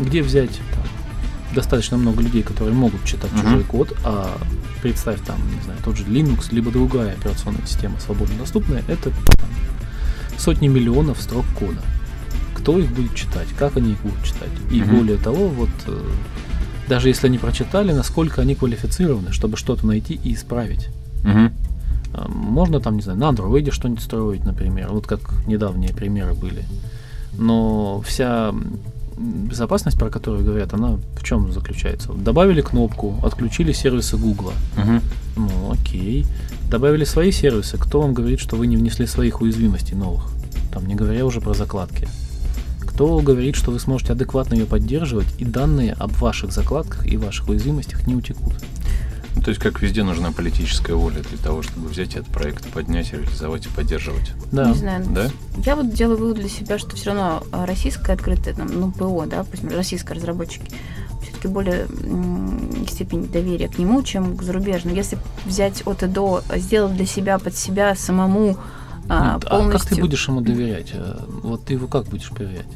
Где 0.00 0.22
взять 0.22 0.60
достаточно 1.54 1.96
много 1.96 2.22
людей, 2.22 2.42
которые 2.42 2.74
могут 2.74 3.04
читать 3.04 3.30
uh-huh. 3.32 3.42
чужой 3.42 3.64
код, 3.64 3.96
а 4.04 4.36
представь 4.82 5.20
там, 5.24 5.38
не 5.56 5.62
знаю, 5.62 5.78
тот 5.84 5.96
же 5.96 6.04
Linux, 6.04 6.48
либо 6.50 6.70
другая 6.70 7.12
операционная 7.12 7.64
система 7.66 7.98
свободно 8.00 8.36
доступная, 8.38 8.82
это 8.88 9.10
там, 9.10 9.48
сотни 10.36 10.68
миллионов 10.68 11.20
строк 11.20 11.46
кода. 11.58 11.80
Кто 12.54 12.78
их 12.78 12.90
будет 12.90 13.14
читать, 13.14 13.48
как 13.58 13.76
они 13.76 13.92
их 13.92 14.00
будут 14.00 14.22
читать. 14.24 14.50
И 14.70 14.80
uh-huh. 14.80 14.96
более 14.96 15.16
того, 15.16 15.48
вот 15.48 15.70
э, 15.86 16.00
даже 16.88 17.08
если 17.08 17.28
они 17.28 17.38
прочитали, 17.38 17.92
насколько 17.92 18.42
они 18.42 18.54
квалифицированы, 18.54 19.32
чтобы 19.32 19.56
что-то 19.56 19.86
найти 19.86 20.14
и 20.22 20.34
исправить. 20.34 20.88
Uh-huh. 21.22 21.52
Можно 22.28 22.80
там, 22.80 22.96
не 22.96 23.02
знаю, 23.02 23.18
на 23.18 23.28
андроиде 23.28 23.70
что-нибудь 23.70 24.02
строить, 24.02 24.44
например, 24.44 24.88
вот 24.90 25.06
как 25.06 25.20
недавние 25.46 25.92
примеры 25.92 26.34
были. 26.34 26.64
Но 27.36 28.00
вся 28.06 28.54
безопасность, 29.16 29.98
про 29.98 30.10
которую 30.10 30.44
говорят, 30.44 30.74
она 30.74 30.98
в 31.16 31.22
чем 31.22 31.52
заключается? 31.52 32.12
Добавили 32.12 32.60
кнопку, 32.60 33.16
отключили 33.22 33.72
сервисы 33.72 34.16
Гугла. 34.16 34.52
Угу. 34.76 35.00
Ну, 35.36 35.72
окей. 35.72 36.26
Добавили 36.70 37.04
свои 37.04 37.30
сервисы. 37.30 37.78
Кто 37.78 38.00
вам 38.00 38.14
говорит, 38.14 38.40
что 38.40 38.56
вы 38.56 38.66
не 38.66 38.76
внесли 38.76 39.06
своих 39.06 39.40
уязвимостей 39.40 39.94
новых? 39.96 40.30
Там, 40.72 40.86
не 40.86 40.94
говоря 40.94 41.24
уже 41.24 41.40
про 41.40 41.54
закладки. 41.54 42.08
Кто 42.80 43.18
говорит, 43.20 43.56
что 43.56 43.70
вы 43.70 43.80
сможете 43.80 44.12
адекватно 44.12 44.54
ее 44.54 44.66
поддерживать, 44.66 45.26
и 45.38 45.44
данные 45.44 45.94
об 45.94 46.12
ваших 46.12 46.52
закладках 46.52 47.06
и 47.06 47.16
ваших 47.16 47.48
уязвимостях 47.48 48.06
не 48.06 48.14
утекут? 48.14 48.54
Ну, 49.44 49.46
то 49.46 49.50
есть, 49.50 49.60
как 49.60 49.82
везде, 49.82 50.02
нужна 50.02 50.32
политическая 50.32 50.94
воля 50.94 51.20
для 51.20 51.36
того, 51.36 51.60
чтобы 51.60 51.88
взять 51.88 52.16
этот 52.16 52.28
проект, 52.28 52.66
поднять, 52.70 53.12
реализовать 53.12 53.66
и 53.66 53.68
поддерживать. 53.68 54.32
Да. 54.50 54.70
Не 54.70 54.74
знаю. 54.74 55.04
Да? 55.10 55.28
Я 55.58 55.76
вот 55.76 55.92
делаю 55.92 56.16
вывод 56.16 56.36
для 56.36 56.48
себя, 56.48 56.78
что 56.78 56.96
все 56.96 57.10
равно 57.10 57.42
а, 57.52 57.66
российская 57.66 58.14
открытая, 58.14 58.54
там, 58.54 58.68
ну, 58.72 58.90
ПО, 58.90 59.26
да, 59.26 59.44
пусть 59.44 59.62
российские 59.70 60.14
разработчики, 60.14 60.64
все-таки 61.22 61.48
более 61.48 61.82
м- 61.82 62.86
степень 62.88 63.28
доверия 63.28 63.68
к 63.68 63.76
нему, 63.76 64.02
чем 64.02 64.34
к 64.34 64.42
зарубежным. 64.42 64.94
Если 64.94 65.18
взять 65.44 65.82
от 65.84 66.02
и 66.02 66.06
до, 66.06 66.42
сделать 66.56 66.96
для 66.96 67.04
себя, 67.04 67.38
под 67.38 67.54
себя 67.54 67.94
самому 67.94 68.56
а, 69.08 69.34
ну, 69.34 69.40
полностью... 69.40 69.76
А 69.76 69.78
как 69.78 69.88
ты 69.88 70.00
будешь 70.00 70.28
ему 70.28 70.40
доверять? 70.40 70.90
Э, 70.92 71.18
вот 71.42 71.64
ты 71.64 71.74
его 71.74 71.86
как 71.86 72.06
будешь 72.06 72.30
проверять? 72.30 72.66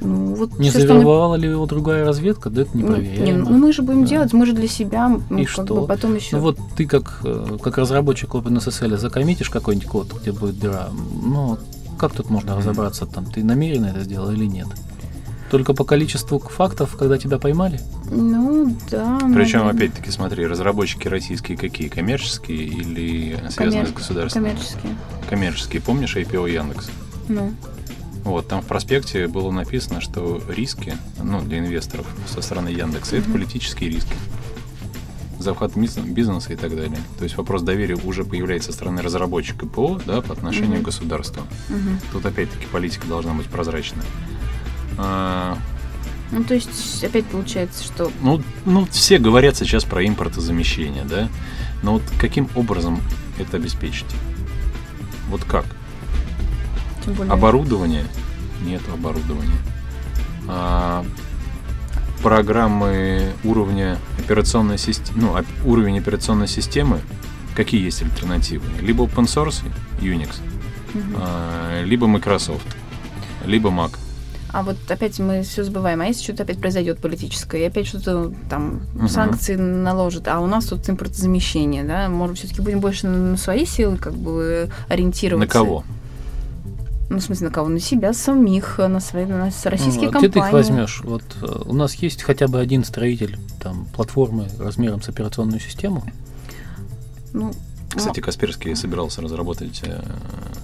Ну, 0.00 0.34
вот 0.34 0.58
не 0.58 0.70
завербовала 0.70 1.36
мы... 1.36 1.42
ли 1.42 1.50
его 1.50 1.66
другая 1.66 2.04
разведка? 2.04 2.50
Да 2.50 2.62
это 2.62 2.76
не 2.76 2.84
проверяем. 2.84 3.24
Не, 3.24 3.32
ну 3.32 3.56
мы 3.56 3.72
же 3.72 3.82
будем 3.82 4.02
да. 4.02 4.08
делать, 4.08 4.32
мы 4.32 4.46
же 4.46 4.52
для 4.52 4.68
себя. 4.68 5.20
Ну, 5.30 5.38
И 5.38 5.44
что? 5.44 5.62
Бы 5.62 5.86
потом 5.86 6.14
еще... 6.14 6.36
Ну 6.36 6.42
вот 6.42 6.58
ты 6.76 6.86
как, 6.86 7.20
э, 7.24 7.58
как 7.62 7.78
разработчик 7.78 8.34
OpenSSL 8.34 8.96
закоммитишь 8.96 9.50
какой-нибудь 9.50 9.88
код, 9.88 10.12
где 10.20 10.32
будет 10.32 10.58
дыра, 10.58 10.88
ну 11.22 11.58
как 11.98 12.12
тут 12.12 12.30
можно 12.30 12.56
разобраться 12.56 13.06
там, 13.06 13.24
ты 13.24 13.42
намеренно 13.42 13.86
это 13.86 14.00
сделал 14.00 14.30
или 14.30 14.44
нет? 14.44 14.66
Только 15.50 15.74
по 15.74 15.84
количеству 15.84 16.38
фактов, 16.38 16.96
когда 16.98 17.18
тебя 17.18 17.38
поймали? 17.38 17.80
Ну, 18.10 18.76
да. 18.90 19.18
Причем, 19.34 19.60
наверное. 19.60 19.70
опять-таки, 19.70 20.10
смотри, 20.10 20.46
разработчики 20.46 21.06
российские 21.06 21.56
какие? 21.56 21.88
Коммерческие 21.88 22.64
или 22.64 23.36
связанные 23.50 23.84
Коммер... 23.84 23.88
с 23.88 23.92
государством? 23.92 24.42
Коммерческие. 24.42 24.96
Коммерческие. 25.28 25.82
Помнишь 25.82 26.16
IPO 26.16 26.50
Яндекс? 26.50 26.90
Ну. 27.28 27.52
Вот, 28.24 28.48
там 28.48 28.60
в 28.60 28.66
проспекте 28.66 29.28
было 29.28 29.52
написано, 29.52 30.00
что 30.00 30.42
риски, 30.48 30.94
ну, 31.22 31.40
для 31.40 31.60
инвесторов 31.60 32.08
со 32.26 32.42
стороны 32.42 32.70
Яндекса, 32.70 33.14
mm-hmm. 33.14 33.20
это 33.20 33.30
политические 33.30 33.90
риски. 33.90 34.14
Захват 35.38 35.76
бизнеса 35.76 36.52
и 36.52 36.56
так 36.56 36.74
далее. 36.74 36.98
То 37.18 37.24
есть 37.24 37.36
вопрос 37.36 37.62
доверия 37.62 37.94
уже 37.94 38.24
появляется 38.24 38.72
со 38.72 38.78
стороны 38.78 39.00
разработчика 39.00 39.66
ПО, 39.66 40.00
да, 40.04 40.22
по 40.22 40.32
отношению 40.32 40.78
mm-hmm. 40.78 40.82
к 40.82 40.86
государству. 40.86 41.42
Mm-hmm. 41.68 42.02
Тут 42.10 42.26
опять-таки 42.26 42.66
политика 42.66 43.06
должна 43.06 43.32
быть 43.32 43.46
прозрачная. 43.46 44.04
А... 44.98 45.58
Ну, 46.32 46.42
то 46.42 46.54
есть, 46.54 47.04
опять 47.04 47.24
получается, 47.26 47.84
что... 47.84 48.10
Ну, 48.20 48.42
ну, 48.64 48.86
все 48.90 49.18
говорят 49.18 49.56
сейчас 49.56 49.84
про 49.84 50.04
импортозамещение, 50.06 51.04
да? 51.04 51.28
Но 51.82 51.94
вот 51.94 52.02
каким 52.18 52.48
образом 52.54 53.00
это 53.38 53.56
обеспечить? 53.56 54.06
Вот 55.28 55.44
как? 55.44 55.66
более... 57.12 57.32
Оборудование? 57.32 58.04
Нет 58.62 58.82
оборудования. 58.92 59.58
А, 60.48 61.04
программы 62.22 63.32
уровня 63.44 63.98
операционной 64.18 64.78
системы, 64.78 65.20
ну, 65.20 65.70
уровень 65.70 65.98
операционной 65.98 66.48
системы, 66.48 67.00
какие 67.54 67.84
есть 67.84 68.02
альтернативы? 68.02 68.66
Либо 68.80 69.04
open 69.04 69.24
source, 69.24 69.62
Unix, 70.00 70.40
угу. 70.94 71.02
а, 71.16 71.82
либо 71.84 72.06
Microsoft, 72.06 72.66
либо 73.44 73.70
Mac. 73.70 73.96
А 74.56 74.62
вот 74.62 74.78
опять 74.88 75.18
мы 75.18 75.42
все 75.42 75.64
забываем, 75.64 76.00
а 76.00 76.06
если 76.06 76.22
что-то 76.22 76.44
опять 76.44 76.58
произойдет 76.58 76.98
политическое, 76.98 77.60
и 77.60 77.64
опять 77.66 77.86
что-то 77.86 78.32
там 78.48 78.80
угу. 78.94 79.06
санкции 79.06 79.54
наложат, 79.54 80.28
а 80.28 80.40
у 80.40 80.46
нас 80.46 80.64
тут 80.64 80.88
импортозамещение, 80.88 81.84
да, 81.84 82.08
может 82.08 82.38
все-таки 82.38 82.62
будем 82.62 82.80
больше 82.80 83.06
на 83.06 83.36
свои 83.36 83.66
силы 83.66 83.98
как 83.98 84.14
бы 84.14 84.70
ориентироваться. 84.88 85.46
На 85.46 85.52
кого? 85.52 85.84
Ну, 87.10 87.18
в 87.18 87.20
смысле, 87.20 87.48
на 87.48 87.52
кого? 87.52 87.68
На 87.68 87.80
себя 87.80 88.14
самих, 88.14 88.78
на 88.78 88.98
свои, 88.98 89.26
на 89.26 89.50
российские 89.64 90.04
ну, 90.04 90.08
а 90.08 90.12
компании. 90.12 90.28
Ты 90.28 90.38
их 90.38 90.52
возьмешь? 90.52 91.02
Вот 91.04 91.22
э, 91.42 91.62
у 91.66 91.74
нас 91.74 91.94
есть 91.96 92.22
хотя 92.22 92.48
бы 92.48 92.58
один 92.58 92.82
строитель 92.82 93.38
там 93.60 93.86
платформы 93.94 94.48
размером 94.58 95.02
с 95.02 95.08
операционную 95.10 95.60
систему. 95.60 96.02
Ну, 97.34 97.52
кстати, 97.96 98.20
Касперский 98.20 98.74
собирался 98.76 99.22
разработать 99.22 99.80
э, 99.84 100.00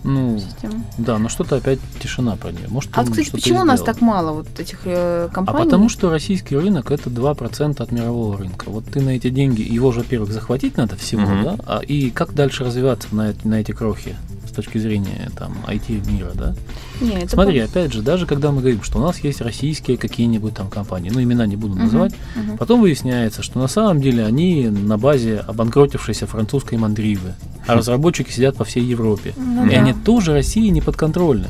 ну, 0.05 0.38
систему. 0.38 0.85
Да, 0.99 1.18
но 1.18 1.29
что-то 1.29 1.57
опять 1.57 1.79
тишина 2.01 2.37
про 2.37 2.51
нее. 2.51 2.68
Может, 2.68 2.90
а, 2.95 3.05
кстати, 3.05 3.31
почему 3.31 3.61
у 3.61 3.64
нас 3.64 3.83
так 3.83 4.01
мало 4.01 4.33
вот 4.33 4.59
этих 4.59 4.81
э, 4.85 5.29
компаний? 5.33 5.61
А 5.61 5.64
потому 5.64 5.88
что 5.88 6.11
российский 6.11 6.57
рынок 6.57 6.90
это 6.90 7.11
2% 7.11 7.83
от 7.83 7.92
мирового 7.92 8.38
рынка. 8.38 8.66
Вот 8.68 8.85
ты 8.87 9.01
на 9.01 9.11
эти 9.11 9.31
деньги, 9.31 9.62
его 9.62 9.92
же, 9.92 10.01
во-первых, 10.01 10.33
захватить 10.33 10.77
надо 10.77 10.97
всего, 10.97 11.23
угу. 11.23 11.42
да? 11.45 11.57
А, 11.66 11.79
и 11.81 12.11
как 12.11 12.35
дальше 12.35 12.64
развиваться 12.64 13.09
на, 13.14 13.35
на 13.45 13.61
эти 13.61 13.73
крохи? 13.73 14.16
С 14.52 14.54
точки 14.54 14.78
зрения 14.78 15.30
там 15.36 15.56
IT 15.66 16.10
мира, 16.10 16.30
да? 16.34 16.54
Нет, 17.00 17.30
Смотри, 17.30 17.58
это... 17.58 17.70
опять 17.70 17.92
же, 17.92 18.02
даже 18.02 18.26
когда 18.26 18.52
мы 18.52 18.60
говорим, 18.60 18.82
что 18.82 18.98
у 18.98 19.02
нас 19.02 19.18
есть 19.20 19.40
российские 19.40 19.96
какие-нибудь 19.96 20.54
там 20.54 20.68
компании, 20.68 21.10
ну 21.10 21.22
имена 21.22 21.46
не 21.46 21.56
буду 21.56 21.74
называть, 21.74 22.12
uh-huh, 22.12 22.52
uh-huh. 22.52 22.58
потом 22.58 22.82
выясняется, 22.82 23.42
что 23.42 23.58
на 23.58 23.68
самом 23.68 24.00
деле 24.02 24.24
они 24.26 24.68
на 24.68 24.98
базе 24.98 25.38
обанкротившейся 25.38 26.26
французской 26.26 26.76
мандривы, 26.76 27.34
а 27.66 27.74
разработчики 27.74 28.30
сидят 28.30 28.56
по 28.56 28.64
всей 28.64 28.84
Европе, 28.84 29.32
ну, 29.36 29.66
и 29.66 29.70
да. 29.70 29.76
они 29.76 29.94
тоже 29.94 30.32
России 30.32 30.68
не 30.68 30.82
подконтрольны. 30.82 31.48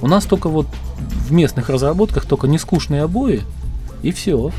У 0.00 0.08
нас 0.08 0.24
только 0.24 0.48
вот 0.48 0.66
в 1.28 1.32
местных 1.32 1.68
разработках 1.68 2.26
только 2.26 2.48
нескучные 2.48 3.02
обои 3.02 3.42
и 4.02 4.10
все 4.10 4.50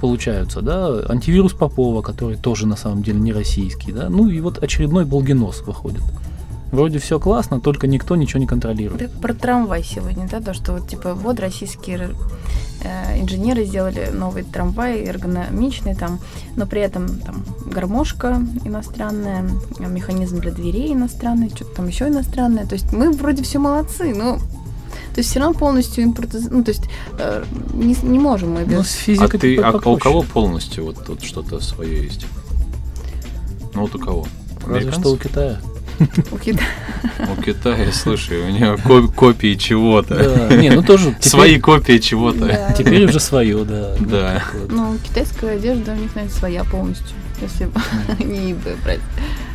получаются, 0.00 0.60
да, 0.60 0.88
антивирус 1.08 1.52
Попова, 1.52 2.02
который 2.02 2.36
тоже 2.36 2.66
на 2.66 2.74
самом 2.74 3.04
деле 3.04 3.20
не 3.20 3.32
российский, 3.32 3.92
да, 3.92 4.08
ну 4.08 4.28
и 4.28 4.40
вот 4.40 4.60
очередной 4.60 5.04
Болгинос 5.04 5.60
выходит. 5.60 6.02
Вроде 6.72 6.98
все 6.98 7.20
классно, 7.20 7.60
только 7.60 7.86
никто 7.86 8.16
ничего 8.16 8.40
не 8.40 8.46
контролирует. 8.46 8.98
Так 8.98 9.10
про 9.20 9.34
трамвай 9.34 9.84
сегодня, 9.84 10.26
да, 10.26 10.40
то, 10.40 10.54
что 10.54 10.72
вот 10.72 10.88
типа 10.88 11.12
вот 11.12 11.38
российские 11.38 12.16
э, 12.82 13.20
инженеры 13.20 13.66
сделали 13.66 14.08
новый 14.10 14.42
трамвай, 14.42 15.04
эргономичный 15.04 15.94
там, 15.94 16.18
но 16.56 16.66
при 16.66 16.80
этом 16.80 17.18
там 17.20 17.44
гармошка 17.66 18.40
иностранная, 18.64 19.44
механизм 19.80 20.40
для 20.40 20.50
дверей 20.50 20.94
иностранный, 20.94 21.50
что-то 21.50 21.76
там 21.76 21.88
еще 21.88 22.08
иностранное. 22.08 22.64
То 22.64 22.72
есть 22.72 22.90
мы 22.90 23.12
вроде 23.12 23.42
все 23.42 23.58
молодцы, 23.58 24.14
но 24.14 24.38
то 24.38 25.18
есть 25.18 25.28
все 25.28 25.40
равно 25.40 25.58
полностью 25.58 26.04
импорт, 26.04 26.34
ну 26.50 26.64
то 26.64 26.70
есть 26.70 26.84
э, 27.18 27.44
не, 27.74 27.94
не 28.02 28.18
можем 28.18 28.52
мы 28.52 28.64
без. 28.64 28.78
Ну, 28.78 28.82
с 28.82 28.92
физикой 28.92 29.38
а, 29.38 29.38
ты, 29.38 29.56
а, 29.58 29.78
а 29.84 29.88
у 29.90 29.98
кого 29.98 30.22
полностью 30.22 30.86
вот 30.86 31.04
тут 31.04 31.22
что-то 31.22 31.60
свое 31.60 32.04
есть? 32.04 32.24
Ну 33.74 33.82
вот 33.82 33.94
у 33.94 33.98
кого? 33.98 34.26
Разве 34.66 34.90
что 34.92 35.10
у 35.12 35.18
Китая. 35.18 35.60
У 36.30 36.38
Китая. 36.38 36.66
У 37.36 37.42
Китая, 37.42 37.92
слушай, 37.92 38.40
у 38.40 38.50
него 38.50 39.08
копии 39.08 39.54
чего-то. 39.54 40.48
Да, 40.48 40.56
не, 40.56 40.70
ну 40.70 40.82
тоже. 40.82 41.14
Свои 41.20 41.58
копии 41.58 41.98
чего-то. 41.98 42.74
Теперь 42.76 43.04
уже 43.04 43.20
свое, 43.20 43.64
да. 43.64 43.94
Да. 44.00 44.42
Ну, 44.68 44.96
китайская 45.02 45.56
одежда 45.56 45.92
у 45.92 45.96
них, 45.96 46.14
наверное, 46.14 46.36
своя 46.36 46.64
полностью, 46.64 47.16
если 47.40 47.68
не 48.24 48.54
брать. 48.54 49.00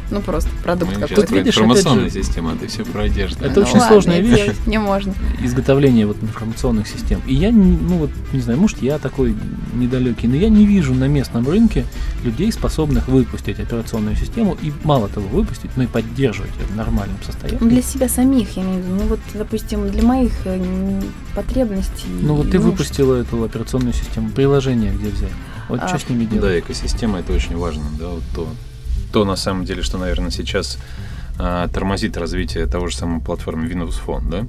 Ну, 0.09 0.21
просто 0.21 0.49
продукт 0.63 0.93
какой-то. 0.93 1.21
Тут 1.21 1.31
видишь, 1.31 1.55
информационная 1.55 2.09
же, 2.09 2.23
система, 2.23 2.55
ты 2.55 2.67
все 2.67 2.85
про 2.85 3.03
одежду. 3.03 3.43
Это 3.43 3.59
ну, 3.59 3.61
очень 3.61 3.79
ладно, 3.79 3.87
сложная 3.87 4.19
вещь. 4.21 4.51
Не 4.65 4.79
можно. 4.79 5.13
Изготовление 5.41 6.05
вот 6.07 6.17
информационных 6.21 6.87
систем. 6.87 7.21
И 7.27 7.33
я, 7.33 7.51
ну 7.51 7.97
вот, 7.97 8.09
не 8.31 8.39
знаю, 8.39 8.59
может, 8.59 8.81
я 8.81 8.99
такой 8.99 9.35
недалекий, 9.73 10.27
но 10.27 10.35
я 10.35 10.49
не 10.49 10.65
вижу 10.65 10.93
на 10.93 11.07
местном 11.07 11.47
рынке 11.47 11.85
людей, 12.23 12.51
способных 12.51 13.07
выпустить 13.07 13.59
операционную 13.59 14.15
систему 14.15 14.57
и 14.61 14.71
мало 14.83 15.09
того 15.09 15.27
выпустить, 15.27 15.71
но 15.75 15.83
и 15.83 15.87
поддерживать 15.87 16.51
ее 16.57 16.65
в 16.65 16.75
нормальном 16.75 17.17
состоянии. 17.25 17.57
Для 17.59 17.81
себя 17.81 18.07
самих, 18.07 18.55
я 18.55 18.63
имею 18.63 18.81
в 18.81 18.85
виду. 18.85 18.95
Ну 18.95 19.03
вот, 19.09 19.19
допустим, 19.33 19.89
для 19.89 20.03
моих 20.03 20.31
э, 20.45 21.01
потребностей. 21.35 22.07
Ну 22.21 22.35
вот 22.35 22.51
ты 22.51 22.59
выпустила 22.59 23.15
эту 23.15 23.43
операционную 23.43 23.93
систему, 23.93 24.29
приложение 24.29 24.93
где 24.93 25.09
взять? 25.09 25.31
Вот 25.69 25.81
а, 25.81 25.87
что 25.87 25.99
с 25.99 26.09
ними 26.09 26.25
делать? 26.25 26.41
Да, 26.41 26.59
экосистема 26.59 27.19
это 27.19 27.33
очень 27.33 27.57
важно, 27.57 27.83
да, 27.99 28.07
вот 28.07 28.23
то, 28.33 28.47
то 29.11 29.25
на 29.25 29.35
самом 29.35 29.65
деле, 29.65 29.81
что, 29.83 29.97
наверное, 29.97 30.31
сейчас 30.31 30.77
а, 31.39 31.67
тормозит 31.67 32.17
развитие 32.17 32.65
того 32.67 32.87
же 32.87 32.95
самого 32.95 33.19
платформы 33.19 33.67
Windows 33.67 33.95
Phone, 34.05 34.29
да? 34.29 34.45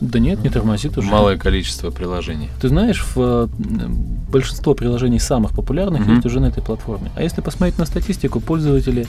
Да 0.00 0.18
нет, 0.18 0.42
не 0.42 0.50
тормозит 0.50 0.98
уже. 0.98 1.08
Малое 1.08 1.36
количество 1.38 1.90
приложений. 1.90 2.48
Ты 2.60 2.68
знаешь, 2.68 3.04
в, 3.14 3.20
э, 3.20 3.48
большинство 4.28 4.74
приложений 4.74 5.20
самых 5.20 5.52
популярных 5.52 6.00
Мгм. 6.00 6.14
есть 6.14 6.26
уже 6.26 6.40
на 6.40 6.46
этой 6.46 6.60
платформе. 6.60 7.12
А 7.14 7.22
если 7.22 7.40
посмотреть 7.40 7.78
на 7.78 7.86
статистику, 7.86 8.40
пользователи 8.40 9.06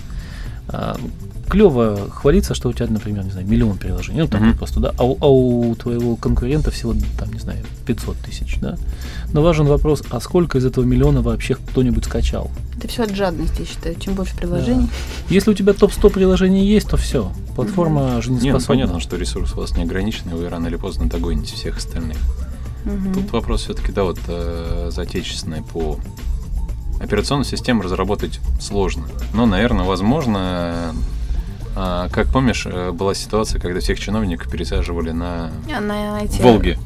клево 1.50 2.10
хвалиться, 2.10 2.56
что 2.56 2.70
у 2.70 2.74
тебя, 2.74 2.88
например, 2.88 3.24
не 3.26 3.32
знаю, 3.32 3.48
миллион 3.48 3.78
приложений, 3.78 4.28
ну 4.32 4.38
Мгм. 4.38 4.48
вот 4.50 4.58
просто, 4.58 4.80
да, 4.80 4.94
а 4.98 5.04
у, 5.06 5.18
а 5.20 5.28
у 5.28 5.76
твоего 5.76 6.16
конкурента 6.16 6.72
всего, 6.72 6.96
там, 7.20 7.32
не 7.34 7.40
знаю, 7.40 7.60
500 7.86 8.18
тысяч, 8.18 8.58
да. 8.60 8.78
Но 9.34 9.42
важен 9.42 9.68
вопрос, 9.68 10.04
а 10.10 10.20
сколько 10.20 10.58
из 10.58 10.66
этого 10.66 10.84
миллиона 10.86 11.22
вообще 11.22 11.56
кто-нибудь 11.56 12.06
скачал? 12.06 12.50
Это 12.78 12.88
все 12.88 13.04
от 13.04 13.16
жадности, 13.16 13.60
я 13.62 13.66
считаю. 13.66 13.96
Чем 14.00 14.16
больше 14.16 14.36
приложений. 14.36 14.90
Если 15.30 15.52
у 15.52 15.54
тебя 15.54 15.74
топ-100 15.74 16.10
приложений 16.10 16.66
есть, 16.66 16.88
то 16.90 16.98
все, 16.98 17.32
платформа 17.56 18.02
Не, 18.02 18.16
ну, 18.16 18.22
жизнеспособна. 18.22 18.68
понятно, 18.68 19.00
что 19.00 19.16
ресурс 19.18 19.54
у 19.54 19.58
вас 19.58 19.76
не 19.78 19.84
ограничен, 19.84 20.30
и 20.32 20.34
вы 20.34 20.50
рано 20.50 20.68
или 20.68 20.76
поздно 20.78 21.08
догоните 21.08 21.54
всех 21.56 21.78
остальных. 21.78 22.18
Мгм. 22.86 23.14
Тут 23.14 23.32
вопрос 23.32 23.62
все-таки, 23.64 23.92
да, 23.92 24.04
вот 24.04 24.18
э, 24.28 24.90
за 24.92 25.02
отечественной 25.04 25.62
по 25.62 26.00
операционную 27.04 27.46
систему 27.46 27.82
разработать 27.84 28.40
сложно. 28.60 29.04
Но, 29.34 29.46
наверное, 29.46 29.86
возможно, 29.86 30.94
э, 31.76 32.08
как 32.12 32.28
помнишь, 32.28 32.66
э, 32.66 32.92
была 32.92 33.14
ситуация, 33.14 33.60
когда 33.60 33.80
всех 33.80 34.00
чиновников 34.00 34.50
пересаживали 34.52 35.12
на 35.12 35.52
А 35.76 35.82
на 35.82 36.22
эти... 36.24 36.42
Волги. 36.42 36.78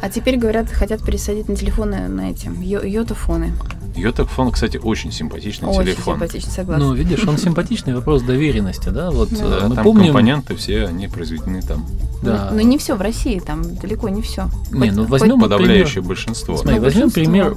А 0.00 0.08
теперь, 0.10 0.36
говорят, 0.38 0.70
хотят 0.70 1.02
пересадить 1.04 1.48
на 1.48 1.56
телефоны, 1.56 2.08
на 2.08 2.30
эти, 2.30 2.46
йо- 2.46 2.86
йотафоны. 2.86 3.52
Йотафон, 3.96 4.52
кстати, 4.52 4.76
очень 4.76 5.10
симпатичный 5.10 5.68
Очень 5.68 5.86
телефон. 5.86 6.14
симпатично, 6.14 6.50
согласна. 6.52 6.84
Ну, 6.86 6.94
видишь, 6.94 7.24
он 7.26 7.36
симпатичный 7.36 7.94
вопрос 7.96 8.22
доверенности, 8.22 8.90
да, 8.90 9.10
вот 9.10 9.30
Да. 9.30 9.36
э, 9.44 9.60
Да, 9.62 9.68
мы 9.68 9.74
там 9.74 9.84
помним... 9.84 10.04
компоненты 10.06 10.54
все, 10.54 10.86
они 10.86 11.08
произведены 11.08 11.62
там. 11.62 11.84
Да. 12.22 12.48
Но, 12.50 12.56
но 12.56 12.60
не 12.62 12.78
все 12.78 12.94
в 12.94 13.00
России, 13.00 13.40
там 13.40 13.74
далеко 13.76 14.08
не 14.08 14.22
все. 14.22 14.48
Не, 14.70 14.92
ну 14.92 15.04
возьмем 15.04 15.40
Подавляющее 15.40 16.02
большинство. 16.02 16.56
Смотри, 16.56 16.78
Ну, 16.78 16.84
возьмем 16.84 17.08
большинство. 17.08 17.22
пример 17.24 17.54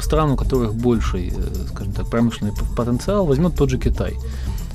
стран, 0.00 0.30
у 0.32 0.36
которых 0.36 0.74
больший, 0.74 1.32
э, 1.36 1.66
скажем 1.72 1.92
так, 1.92 2.08
промышленный 2.08 2.52
потенциал, 2.76 3.26
возьмем 3.26 3.50
тот 3.52 3.70
же 3.70 3.78
Китай. 3.78 4.14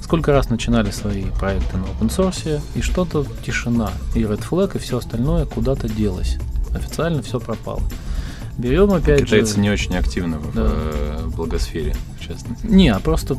Сколько 0.03 0.31
раз 0.31 0.49
начинали 0.49 0.89
свои 0.91 1.25
проекты 1.39 1.77
на 1.77 1.83
open 1.83 2.09
source, 2.09 2.61
и 2.75 2.81
что-то 2.81 3.25
тишина, 3.45 3.91
и 4.15 4.21
Red 4.21 4.43
Flag, 4.49 4.75
и 4.75 4.79
все 4.79 4.97
остальное 4.97 5.45
куда-то 5.45 5.87
делось. 5.87 6.37
Официально 6.73 7.21
все 7.21 7.39
пропало. 7.39 7.81
Берем 8.57 8.91
опять 8.91 9.21
Китайцы 9.25 9.55
же... 9.55 9.59
не 9.61 9.69
очень 9.69 9.95
активны 9.95 10.37
в 10.37 10.53
Да. 10.55 10.67
э, 10.67 11.19
благосфере, 11.35 11.95
в 12.19 12.27
частности. 12.27 12.65
Не, 12.65 12.89
а 12.89 12.99
просто 12.99 13.37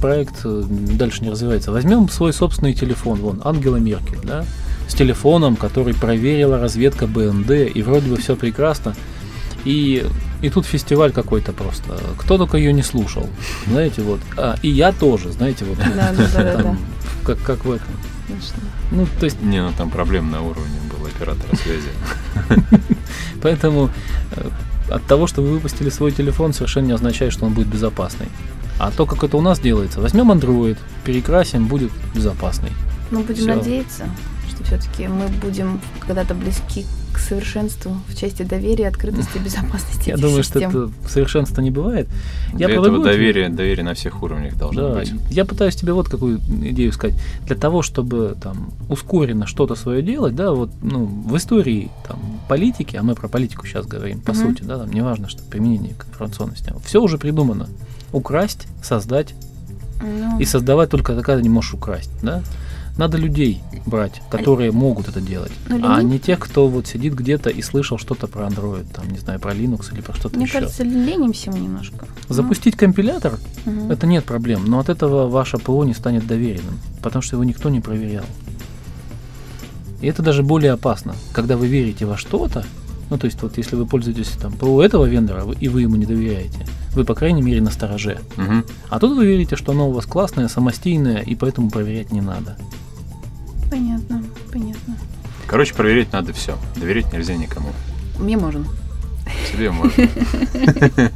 проект 0.00 0.40
э, 0.44 0.64
дальше 0.68 1.22
не 1.22 1.30
развивается. 1.30 1.70
Возьмем 1.70 2.08
свой 2.08 2.32
собственный 2.32 2.74
телефон, 2.74 3.20
вон, 3.20 3.40
Ангела 3.44 3.76
Меркель, 3.76 4.18
да, 4.24 4.44
с 4.88 4.94
телефоном, 4.94 5.54
который 5.56 5.94
проверила 5.94 6.58
разведка 6.58 7.06
БНД, 7.06 7.50
и 7.72 7.82
вроде 7.82 8.10
бы 8.10 8.16
все 8.16 8.34
прекрасно. 8.34 8.94
И, 9.64 10.04
и 10.42 10.50
тут 10.50 10.66
фестиваль 10.66 11.12
какой-то 11.12 11.52
просто. 11.52 11.98
Кто 12.18 12.38
только 12.38 12.56
ее 12.56 12.72
не 12.72 12.82
слушал. 12.82 13.28
Знаете, 13.66 14.02
вот. 14.02 14.20
А, 14.36 14.56
и 14.62 14.68
я 14.68 14.92
тоже, 14.92 15.30
знаете, 15.32 15.64
вот. 15.64 15.78
Да, 15.78 16.12
да, 16.12 16.62
да, 16.62 16.76
Как, 17.24 17.40
как 17.42 17.64
в 17.64 17.70
этом. 17.70 17.88
Конечно. 18.26 18.56
Ну, 18.92 19.06
то 19.18 19.24
есть, 19.24 19.42
Не, 19.42 19.62
ну 19.62 19.72
там 19.76 19.90
проблем 19.90 20.30
на 20.30 20.42
уровне 20.42 20.78
был 20.90 21.06
оператора 21.06 21.56
связи. 21.56 21.90
поэтому 23.42 23.90
э, 24.36 24.48
от 24.90 25.04
того, 25.06 25.26
что 25.26 25.42
вы 25.42 25.50
выпустили 25.50 25.90
свой 25.90 26.12
телефон, 26.12 26.52
совершенно 26.52 26.86
не 26.86 26.92
означает, 26.92 27.32
что 27.32 27.46
он 27.46 27.54
будет 27.54 27.68
безопасный. 27.68 28.28
А 28.78 28.90
то, 28.90 29.06
как 29.06 29.22
это 29.24 29.36
у 29.36 29.40
нас 29.42 29.60
делается, 29.60 30.00
возьмем 30.00 30.32
Android, 30.32 30.78
перекрасим, 31.04 31.66
будет 31.66 31.90
безопасный. 32.14 32.70
Ну, 33.10 33.22
будем 33.22 33.46
надеяться, 33.46 34.08
что 34.48 34.64
все-таки 34.64 35.06
мы 35.06 35.28
будем 35.28 35.80
когда-то 36.00 36.34
близки 36.34 36.84
к 36.84 36.99
совершенству 37.20 37.92
в 38.08 38.16
части 38.16 38.42
доверия, 38.42 38.88
открытости 38.88 39.36
и 39.36 39.38
безопасности 39.44 40.10
Я 40.10 40.16
думаю, 40.16 40.42
что 40.42 40.58
это 40.58 40.90
совершенства 41.08 41.60
не 41.62 41.70
бывает. 41.70 42.08
Я 42.52 42.66
Для 42.66 42.76
этого 42.76 42.96
тебе- 42.98 43.04
доверие, 43.04 43.48
доверие 43.48 43.84
на 43.84 43.94
всех 43.94 44.22
уровнях 44.22 44.56
должно 44.56 44.88
Да, 44.88 44.94
быть. 45.00 45.12
я 45.30 45.44
пытаюсь 45.44 45.76
тебе 45.76 45.92
вот 45.92 46.08
какую 46.08 46.38
идею 46.38 46.92
сказать. 46.92 47.16
Для 47.46 47.56
того, 47.56 47.82
чтобы 47.82 48.36
там 48.42 48.70
ускоренно 48.88 49.46
что-то 49.46 49.74
свое 49.74 50.02
делать, 50.02 50.34
да, 50.34 50.52
вот 50.52 50.70
ну, 50.82 51.04
в 51.06 51.36
истории 51.36 51.90
там, 52.08 52.18
политики, 52.48 52.96
а 52.96 53.02
мы 53.02 53.14
про 53.14 53.28
политику 53.28 53.66
сейчас 53.66 53.86
говорим, 53.86 54.20
по 54.20 54.34
сути, 54.34 54.62
да, 54.62 54.78
там 54.78 54.90
неважно, 54.92 55.28
что 55.28 55.42
применение 55.44 55.94
к 55.94 56.06
информационной 56.08 56.56
системе, 56.56 56.78
все 56.84 57.00
уже 57.02 57.18
придумано. 57.18 57.68
Украсть, 58.12 58.66
создать 58.82 59.34
Ну, 60.02 60.40
и 60.40 60.44
создавать 60.44 60.90
только 60.90 61.14
тогда 61.14 61.36
ты 61.36 61.42
не 61.42 61.48
можешь 61.48 61.74
украсть, 61.74 62.10
да. 62.22 62.42
Надо 63.00 63.16
людей 63.16 63.62
брать, 63.86 64.20
которые 64.30 64.72
могут 64.72 65.08
это 65.08 65.22
делать, 65.22 65.52
Ну, 65.70 65.80
а 65.82 66.02
не 66.02 66.18
тех, 66.18 66.38
кто 66.38 66.68
вот 66.68 66.86
сидит 66.86 67.14
где-то 67.14 67.48
и 67.48 67.62
слышал 67.62 67.96
что-то 67.96 68.26
про 68.26 68.46
Android, 68.46 68.86
там, 68.92 69.10
не 69.10 69.16
знаю, 69.18 69.40
про 69.40 69.54
Linux 69.54 69.90
или 69.94 70.02
про 70.02 70.12
что-то 70.14 70.36
Мне 70.36 70.44
еще. 70.44 70.58
кажется, 70.58 70.82
ленимся 70.82 71.50
мы 71.50 71.60
немножко. 71.60 72.06
Запустить 72.28 72.76
компилятор 72.76 73.38
Ну, 73.64 73.72
мгм. 73.72 73.90
это 73.90 74.06
нет 74.06 74.26
проблем, 74.26 74.66
но 74.66 74.80
от 74.80 74.90
этого 74.90 75.30
ваше 75.30 75.56
ПО 75.56 75.82
не 75.84 75.94
станет 75.94 76.26
доверенным, 76.26 76.78
потому 77.00 77.22
что 77.22 77.36
его 77.36 77.44
никто 77.44 77.70
не 77.70 77.80
проверял. 77.80 78.26
И 80.02 80.06
это 80.06 80.22
даже 80.22 80.42
более 80.42 80.72
опасно, 80.72 81.14
когда 81.32 81.56
вы 81.56 81.68
верите 81.68 82.04
во 82.04 82.18
что-то, 82.18 82.66
ну 83.08 83.16
то 83.16 83.24
есть 83.24 83.40
вот 83.40 83.56
если 83.56 83.76
вы 83.76 83.86
пользуетесь 83.86 84.28
там 84.38 84.52
ПО 84.52 84.82
этого 84.82 85.06
вендора 85.06 85.46
и 85.58 85.68
вы 85.68 85.80
ему 85.80 85.96
не 85.96 86.04
доверяете, 86.04 86.66
вы 86.94 87.04
по 87.06 87.14
крайней 87.14 87.40
мере 87.40 87.62
на 87.62 87.70
стороже. 87.70 88.18
Мгм. 88.36 88.66
А 88.90 88.98
тут 88.98 89.16
вы 89.16 89.24
верите, 89.24 89.56
что 89.56 89.72
оно 89.72 89.88
у 89.88 89.92
вас 89.92 90.04
классное, 90.04 90.48
самостийное, 90.48 91.22
и 91.22 91.34
поэтому 91.34 91.70
проверять 91.70 92.12
не 92.12 92.20
надо. 92.20 92.58
Понятно, 93.70 94.22
понятно. 94.52 94.96
Короче, 95.46 95.74
проверять 95.74 96.12
надо 96.12 96.32
все. 96.32 96.56
Доверять 96.76 97.12
нельзя 97.12 97.36
никому. 97.36 97.70
Мне 98.18 98.36
можно. 98.36 98.64
Себе 99.50 99.70
можно. 99.70 99.92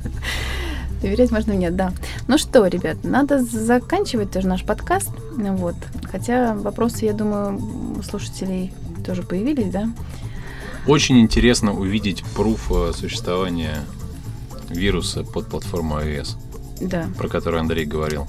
Доверять 1.03 1.31
можно 1.31 1.53
мне, 1.55 1.71
да. 1.71 1.93
Ну 2.29 2.39
что, 2.39 2.67
ребят, 2.67 2.99
надо 3.03 3.45
заканчивать 3.45 4.31
тоже 4.31 4.49
наш 4.49 4.65
подкаст. 4.65 5.11
Вот. 5.37 5.75
Хотя 6.11 6.55
вопросы, 6.55 7.05
я 7.05 7.13
думаю, 7.13 7.61
у 7.99 8.03
слушателей 8.03 8.73
тоже 9.05 9.23
появились, 9.23 9.71
да? 9.71 9.91
Очень 10.87 11.21
интересно 11.21 11.73
увидеть 11.73 12.25
пруф 12.35 12.71
э, 12.71 12.93
существования 12.95 13.81
вируса 14.71 15.25
под 15.25 15.47
платформу 15.49 15.99
iOS, 15.99 16.37
Да. 16.81 17.09
про 17.19 17.29
который 17.29 17.61
Андрей 17.61 17.85
говорил. 17.85 18.27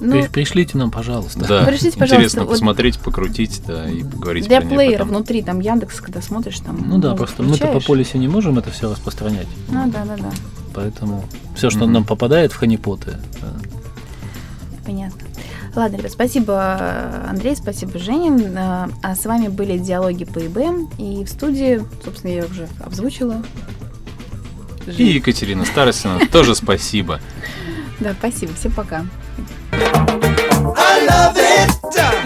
Ну, 0.00 0.12
При- 0.12 0.28
Пришлите 0.28 0.76
нам, 0.76 0.90
пожалуйста. 0.90 1.40
Да, 1.46 1.64
Пришлите, 1.64 1.98
пожалуйста, 1.98 2.16
интересно 2.16 2.42
вот 2.42 2.50
посмотреть, 2.50 2.98
покрутить, 2.98 3.62
да, 3.66 3.88
и 3.90 4.02
поговорить 4.04 4.46
для 4.46 4.60
плеера 4.60 4.98
потом. 4.98 5.08
внутри, 5.08 5.42
там 5.42 5.60
Яндекс, 5.60 6.00
когда 6.00 6.20
смотришь, 6.20 6.58
там... 6.60 6.84
Ну 6.86 6.98
да, 6.98 7.10
ну, 7.10 7.16
просто 7.16 7.42
мы-то 7.42 7.58
по 7.60 7.66
включаешь. 7.66 7.86
полисе 7.86 8.18
не 8.18 8.28
можем 8.28 8.58
это 8.58 8.70
все 8.70 8.90
распространять. 8.90 9.46
Ну 9.70 9.90
да, 9.90 10.04
да, 10.04 10.16
да. 10.16 10.30
Поэтому 10.74 11.24
все, 11.54 11.70
что 11.70 11.84
Мгм. 11.84 11.92
нам 11.92 12.04
попадает 12.04 12.52
в 12.52 12.56
ханипоты, 12.56 13.16
э, 13.40 13.46
Понятно. 14.84 15.22
Ладно, 15.74 15.96
ребят, 15.96 16.12
спасибо, 16.12 17.26
Андрей, 17.28 17.56
спасибо, 17.56 17.98
Женя. 17.98 18.52
А 18.56 18.88
а 19.02 19.14
с 19.14 19.24
вами 19.26 19.48
были 19.48 19.76
«Диалоги 19.78 20.24
по 20.24 20.38
ИБ». 20.38 20.88
И 20.98 21.24
в 21.24 21.28
студии, 21.28 21.82
собственно, 22.04 22.30
я 22.32 22.44
уже 22.44 22.68
обзвучила. 22.84 23.42
И 24.86 25.04
Екатерина 25.04 25.64
Старостина 25.64 26.20
тоже 26.32 26.54
спасибо. 26.54 27.20
Да, 28.00 28.14
спасибо. 28.18 28.52
Всем 28.54 28.72
пока. 28.72 29.04
Love 31.06 31.36
it. 31.36 32.25